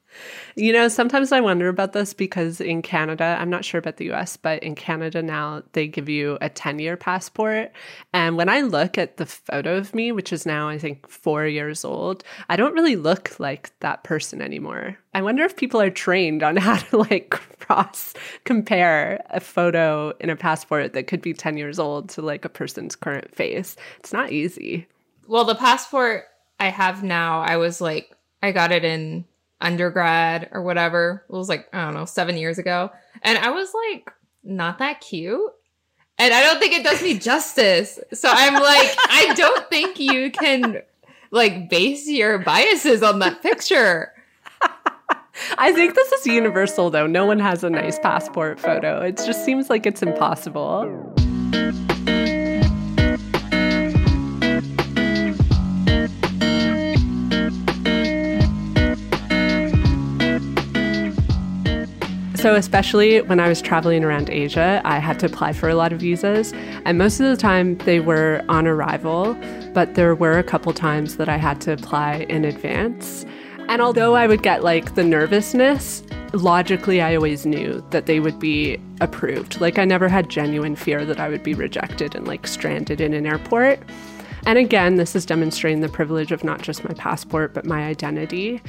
[0.57, 4.13] You know, sometimes I wonder about this because in Canada, I'm not sure about the
[4.13, 7.73] US, but in Canada now, they give you a 10 year passport.
[8.13, 11.47] And when I look at the photo of me, which is now, I think, four
[11.47, 14.99] years old, I don't really look like that person anymore.
[15.15, 18.15] I wonder if people are trained on how to like cross
[18.45, 22.51] compare a photo in a passport that could be 10 years old to like a
[22.51, 23.77] person's current face.
[24.01, 24.89] It's not easy.
[25.27, 26.25] Well, the passport
[26.61, 29.25] I have now, I was like, I got it in
[29.61, 31.25] undergrad or whatever.
[31.29, 32.91] It was like, I don't know, seven years ago.
[33.23, 34.13] And I was like,
[34.45, 35.53] not that cute.
[36.19, 37.99] And I don't think it does me justice.
[38.13, 40.83] So I'm like, I don't think you can
[41.31, 44.13] like base your biases on that picture.
[45.57, 47.07] I think this is universal though.
[47.07, 49.01] No one has a nice passport photo.
[49.01, 51.15] It just seems like it's impossible.
[62.41, 65.93] So, especially when I was traveling around Asia, I had to apply for a lot
[65.93, 66.55] of visas,
[66.87, 69.37] and most of the time they were on arrival,
[69.75, 73.27] but there were a couple times that I had to apply in advance.
[73.69, 78.39] And although I would get like the nervousness, logically, I always knew that they would
[78.39, 79.61] be approved.
[79.61, 83.13] Like, I never had genuine fear that I would be rejected and like stranded in
[83.13, 83.81] an airport.
[84.47, 88.61] And again, this is demonstrating the privilege of not just my passport, but my identity.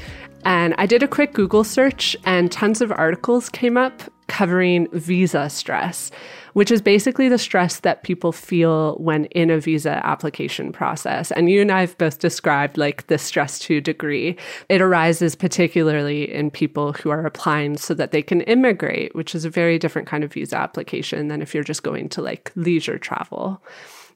[0.43, 5.49] And I did a quick Google search, and tons of articles came up covering visa
[5.49, 6.09] stress,
[6.53, 11.31] which is basically the stress that people feel when in a visa application process.
[11.31, 14.37] And you and I have both described like this stress to degree.
[14.69, 19.43] It arises particularly in people who are applying so that they can immigrate, which is
[19.43, 22.97] a very different kind of visa application than if you're just going to like leisure
[22.97, 23.61] travel.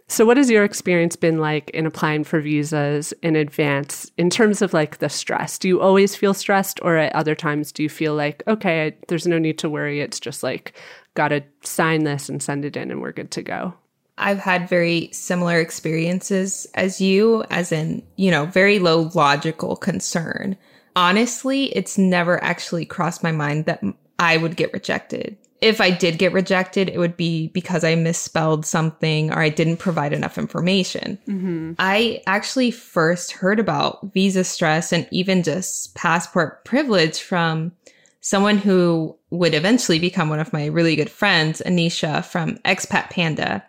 [0.07, 4.61] So, what has your experience been like in applying for visas in advance in terms
[4.61, 5.57] of like the stress?
[5.57, 9.25] Do you always feel stressed, or at other times do you feel like, okay, there's
[9.25, 10.01] no need to worry?
[10.01, 10.73] It's just like,
[11.15, 13.73] got to sign this and send it in, and we're good to go?
[14.17, 20.55] I've had very similar experiences as you, as in, you know, very low logical concern.
[20.95, 23.83] Honestly, it's never actually crossed my mind that
[24.19, 28.65] I would get rejected if I did get rejected, it would be because I misspelled
[28.65, 31.17] something or I didn't provide enough information.
[31.27, 31.73] Mm-hmm.
[31.79, 37.71] I actually first heard about visa stress and even just passport privilege from
[38.19, 43.63] someone who would eventually become one of my really good friends, Anisha from Expat Panda.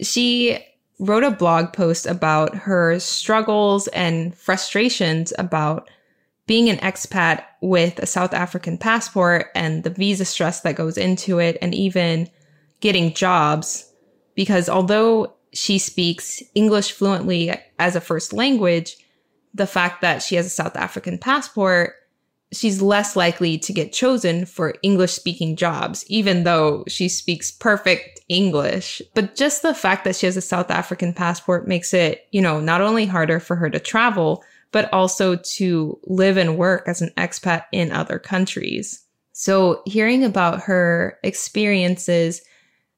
[0.00, 0.58] She
[0.98, 5.90] wrote a blog post about her struggles and frustrations about
[6.46, 11.38] being an expat with a South African passport and the visa stress that goes into
[11.38, 12.28] it, and even
[12.80, 13.88] getting jobs.
[14.34, 18.96] Because although she speaks English fluently as a first language,
[19.54, 21.94] the fact that she has a South African passport,
[22.52, 28.20] she's less likely to get chosen for English speaking jobs, even though she speaks perfect
[28.28, 29.00] English.
[29.14, 32.60] But just the fact that she has a South African passport makes it, you know,
[32.60, 37.12] not only harder for her to travel, but also to live and work as an
[37.16, 39.04] expat in other countries.
[39.32, 42.42] So hearing about her experiences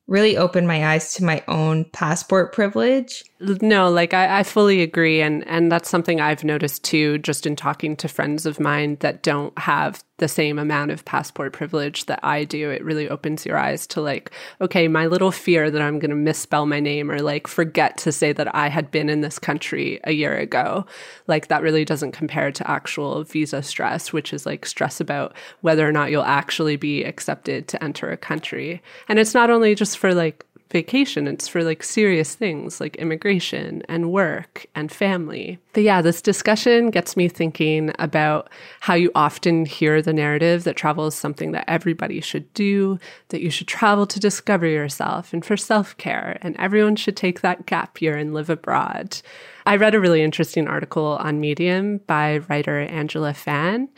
[0.06, 3.24] really opened my eyes to my own passport privilege.
[3.40, 5.20] No, like I, I, fully agree.
[5.20, 9.22] And, and that's something I've noticed too, just in talking to friends of mine that
[9.22, 12.70] don't have the same amount of passport privilege that I do.
[12.70, 14.30] It really opens your eyes to like,
[14.60, 18.12] okay, my little fear that I'm going to misspell my name or like forget to
[18.12, 20.86] say that I had been in this country a year ago.
[21.26, 25.86] Like that really doesn't compare to actual visa stress, which is like stress about whether
[25.86, 28.80] or not you'll actually be accepted to enter a country.
[29.08, 31.28] And it's not only just for like vacation.
[31.28, 35.60] It's for like serious things like immigration and work and family.
[35.72, 40.74] But yeah, this discussion gets me thinking about how you often hear the narrative that
[40.74, 45.44] travel is something that everybody should do, that you should travel to discover yourself and
[45.44, 49.20] for self care, and everyone should take that gap year and live abroad.
[49.66, 53.88] I read a really interesting article on Medium by writer Angela Fan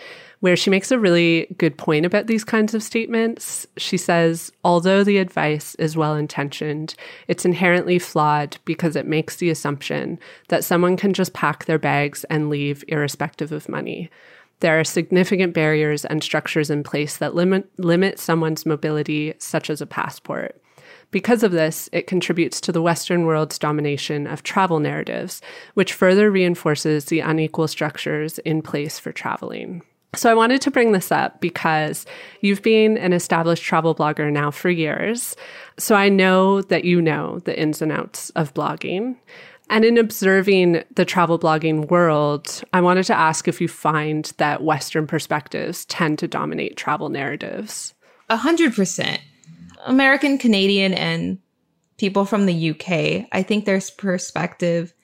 [0.40, 3.66] where she makes a really good point about these kinds of statements.
[3.76, 6.94] She says, although the advice is well intentioned,
[7.28, 10.18] it's inherently flawed because it makes the assumption
[10.48, 14.10] that someone can just pack their bags and leave irrespective of money.
[14.60, 19.80] There are significant barriers and structures in place that limit, limit someone's mobility, such as
[19.80, 20.60] a passport.
[21.10, 25.40] Because of this, it contributes to the Western world's domination of travel narratives,
[25.74, 29.82] which further reinforces the unequal structures in place for traveling.
[30.14, 32.06] So I wanted to bring this up because
[32.40, 35.36] you've been an established travel blogger now for years.
[35.78, 39.16] So I know that you know the ins and outs of blogging.
[39.68, 44.62] And in observing the travel blogging world, I wanted to ask if you find that
[44.62, 47.92] Western perspectives tend to dominate travel narratives.
[48.28, 49.20] A hundred percent.
[49.84, 51.38] American, Canadian, and
[51.98, 54.94] people from the UK, I think their perspective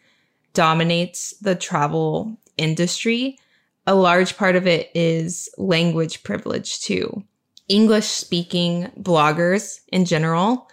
[0.54, 3.38] dominates the travel industry
[3.86, 7.24] a large part of it is language privilege too.
[7.68, 10.68] English speaking bloggers in general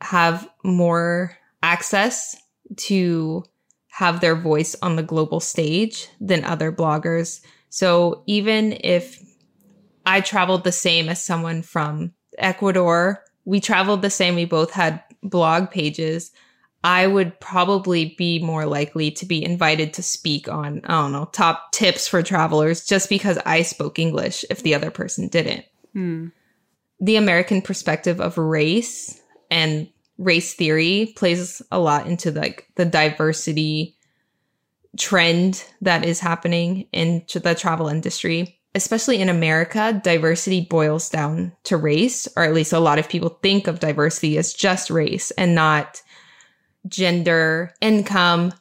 [0.00, 2.36] have more access
[2.76, 3.44] to
[3.88, 7.40] have their voice on the global stage than other bloggers.
[7.68, 9.22] So even if
[10.06, 15.02] I traveled the same as someone from Ecuador, we traveled the same, we both had
[15.22, 16.32] blog pages.
[16.84, 21.30] I would probably be more likely to be invited to speak on, I don't know,
[21.32, 25.64] top tips for travelers just because I spoke English if the other person didn't.
[25.94, 26.28] Hmm.
[27.00, 29.18] The American perspective of race
[29.50, 33.96] and race theory plays a lot into like the diversity
[34.98, 38.60] trend that is happening in the travel industry.
[38.74, 43.38] especially in America, diversity boils down to race, or at least a lot of people
[43.42, 46.02] think of diversity as just race and not
[46.88, 48.52] gender, income,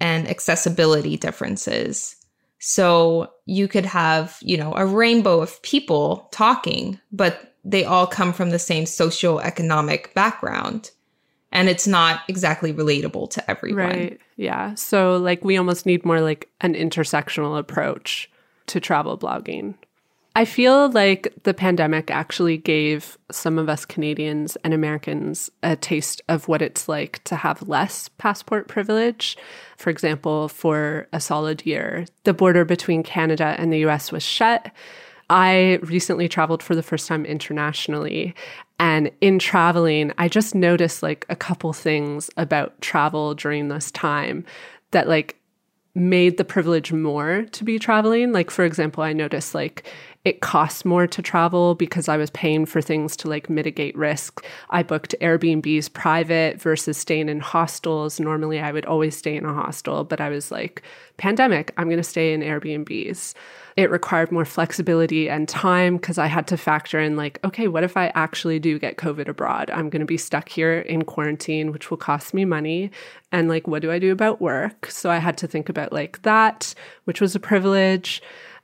[0.00, 2.16] and accessibility differences.
[2.58, 8.32] So you could have, you know, a rainbow of people talking, but they all come
[8.32, 10.90] from the same socioeconomic background.
[11.52, 13.86] And it's not exactly relatable to everyone.
[13.86, 14.20] Right.
[14.36, 14.74] Yeah.
[14.74, 18.30] So, like, we almost need more like an intersectional approach
[18.66, 19.74] to travel blogging.
[20.36, 26.22] I feel like the pandemic actually gave some of us Canadians and Americans a taste
[26.28, 29.36] of what it's like to have less passport privilege.
[29.76, 34.70] For example, for a solid year, the border between Canada and the US was shut.
[35.28, 38.34] I recently traveled for the first time internationally.
[38.78, 44.44] And in traveling, I just noticed like a couple things about travel during this time
[44.92, 45.40] that like
[45.94, 48.32] made the privilege more to be traveling.
[48.32, 49.88] Like, for example, I noticed like
[50.24, 54.44] it costs more to travel because I was paying for things to like mitigate risk.
[54.68, 58.20] I booked Airbnbs private versus staying in hostels.
[58.20, 60.82] Normally, I would always stay in a hostel, but I was like,
[61.16, 63.34] pandemic, I'm going to stay in Airbnbs.
[63.76, 67.84] It required more flexibility and time because I had to factor in, like, okay, what
[67.84, 69.70] if I actually do get COVID abroad?
[69.70, 72.90] I'm going to be stuck here in quarantine, which will cost me money.
[73.32, 74.90] And, like, what do I do about work?
[74.90, 78.20] So I had to think about, like, that, which was a privilege.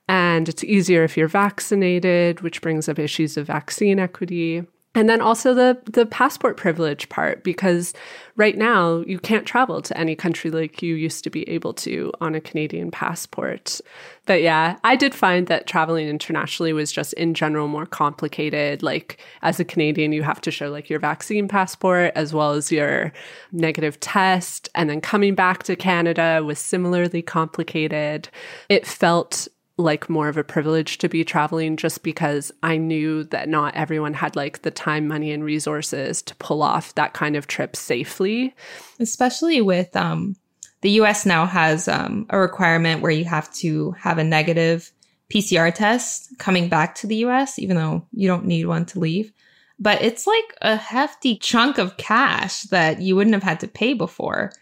[0.09, 4.65] And it's easier if you're vaccinated, which brings up issues of vaccine equity.
[4.97, 7.93] And then also the the passport privilege part because
[8.35, 12.11] right now you can't travel to any country like you used to be able to
[12.23, 13.79] on a Canadian passport.
[14.25, 18.83] But yeah, I did find that traveling internationally was just in general more complicated.
[18.83, 22.73] Like as a Canadian, you have to show like your vaccine passport as well as
[22.73, 23.13] your
[23.53, 28.31] negative test and then coming back to Canada was similarly complicated.
[28.71, 29.47] It felt
[29.79, 34.15] like more of a privilege to be traveling just because I knew that not everyone
[34.15, 38.55] had like the time, money, and resources to pull off that kind of trip safely.
[38.99, 40.37] Especially with um,
[40.81, 44.91] the US now has um, a requirement where you have to have a negative
[45.31, 49.33] PCR test coming back to the US, even though you don't need one to leave.
[49.79, 53.93] But it's like a hefty chunk of cash that you wouldn't have had to pay
[53.93, 54.53] before.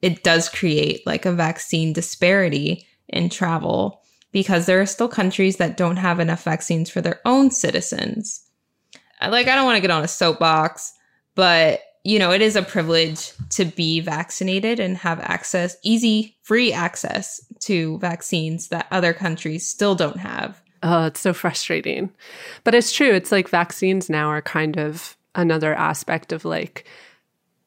[0.00, 4.02] It does create like a vaccine disparity in travel
[4.32, 8.44] because there are still countries that don't have enough vaccines for their own citizens.
[9.20, 10.92] Like, I don't want to get on a soapbox,
[11.34, 16.72] but you know, it is a privilege to be vaccinated and have access, easy, free
[16.72, 20.62] access to vaccines that other countries still don't have.
[20.82, 22.10] Oh, it's so frustrating.
[22.64, 23.12] But it's true.
[23.12, 26.86] It's like vaccines now are kind of another aspect of like,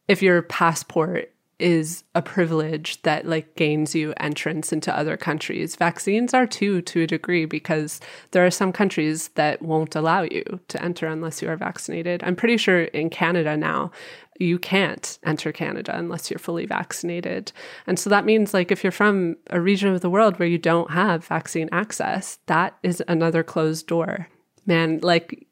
[0.07, 1.31] if your passport
[1.61, 5.75] is a privilege that like gains you entrance into other countries.
[5.75, 7.99] Vaccines are too to a degree because
[8.31, 12.23] there are some countries that won't allow you to enter unless you are vaccinated.
[12.23, 13.91] I'm pretty sure in Canada now
[14.39, 17.51] you can't enter Canada unless you're fully vaccinated.
[17.85, 20.57] And so that means like if you're from a region of the world where you
[20.57, 24.27] don't have vaccine access, that is another closed door.
[24.65, 25.47] Man, like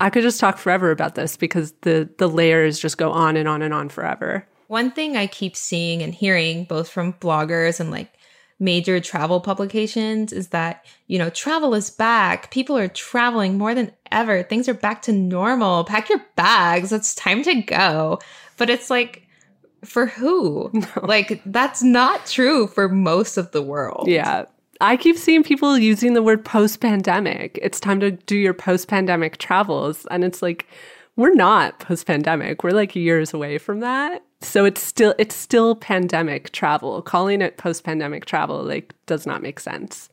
[0.00, 3.48] I could just talk forever about this because the the layers just go on and
[3.48, 4.46] on and on forever.
[4.68, 8.12] One thing I keep seeing and hearing both from bloggers and like
[8.60, 12.50] major travel publications is that, you know, travel is back.
[12.50, 14.42] People are traveling more than ever.
[14.42, 15.84] Things are back to normal.
[15.84, 16.92] Pack your bags.
[16.92, 18.18] It's time to go.
[18.56, 19.26] But it's like,
[19.84, 20.70] for who?
[20.72, 20.86] No.
[21.02, 24.08] Like, that's not true for most of the world.
[24.08, 24.46] Yeah.
[24.80, 27.58] I keep seeing people using the word post pandemic.
[27.62, 30.06] It's time to do your post pandemic travels.
[30.10, 30.66] And it's like,
[31.16, 32.62] we're not post pandemic.
[32.62, 34.22] We're like years away from that.
[34.40, 37.02] So it's still it's still pandemic travel.
[37.02, 40.08] Calling it post-pandemic travel like does not make sense.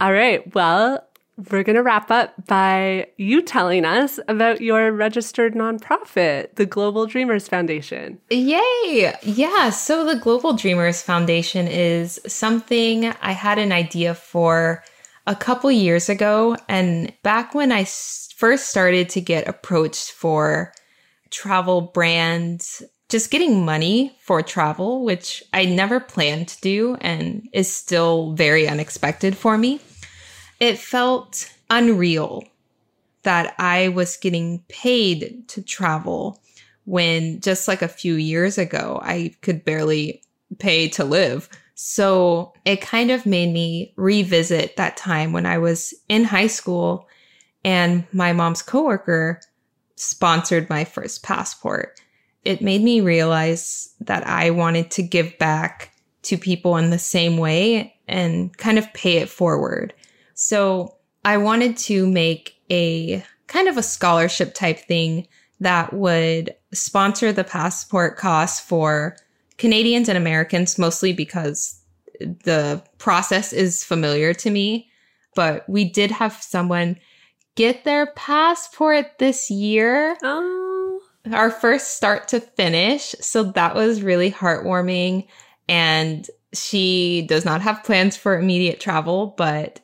[0.00, 0.54] All right.
[0.54, 1.04] Well,
[1.50, 7.06] we're going to wrap up by you telling us about your registered nonprofit, the Global
[7.06, 8.18] Dreamers Foundation.
[8.28, 9.14] Yay!
[9.22, 14.82] Yeah, so the Global Dreamers Foundation is something I had an idea for
[15.28, 20.72] a couple years ago and back when I first started to get approached for
[21.30, 27.72] travel brands just getting money for travel, which I never planned to do and is
[27.72, 29.80] still very unexpected for me,
[30.60, 32.44] it felt unreal
[33.22, 36.40] that I was getting paid to travel
[36.84, 40.22] when just like a few years ago, I could barely
[40.58, 41.48] pay to live.
[41.74, 47.06] So it kind of made me revisit that time when I was in high school
[47.64, 49.40] and my mom's coworker
[49.96, 52.00] sponsored my first passport
[52.44, 57.36] it made me realize that I wanted to give back to people in the same
[57.36, 59.94] way and kind of pay it forward.
[60.34, 65.26] So I wanted to make a kind of a scholarship type thing
[65.60, 69.16] that would sponsor the passport costs for
[69.56, 71.80] Canadians and Americans, mostly because
[72.20, 74.88] the process is familiar to me.
[75.34, 76.98] But we did have someone
[77.54, 80.16] get their passport this year.
[80.22, 80.67] Oh.
[81.32, 83.14] Our first start to finish.
[83.20, 85.26] So that was really heartwarming.
[85.68, 89.80] And she does not have plans for immediate travel, but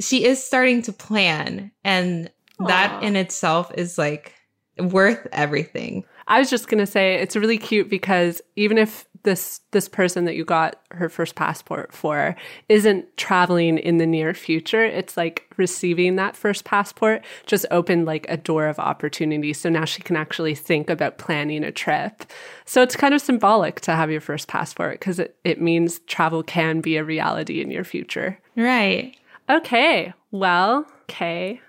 [0.00, 1.70] she is starting to plan.
[1.84, 2.68] And Aww.
[2.68, 4.34] that in itself is like
[4.78, 6.04] worth everything.
[6.26, 10.24] I was just going to say it's really cute because even if this this person
[10.26, 12.36] that you got her first passport for
[12.68, 18.26] isn't traveling in the near future, it's like receiving that first passport just opened like
[18.28, 19.52] a door of opportunity.
[19.52, 22.24] So now she can actually think about planning a trip.
[22.64, 26.42] So it's kind of symbolic to have your first passport because it, it means travel
[26.42, 28.38] can be a reality in your future.
[28.56, 29.16] Right.
[29.48, 30.12] Okay.
[30.30, 31.60] Well, okay.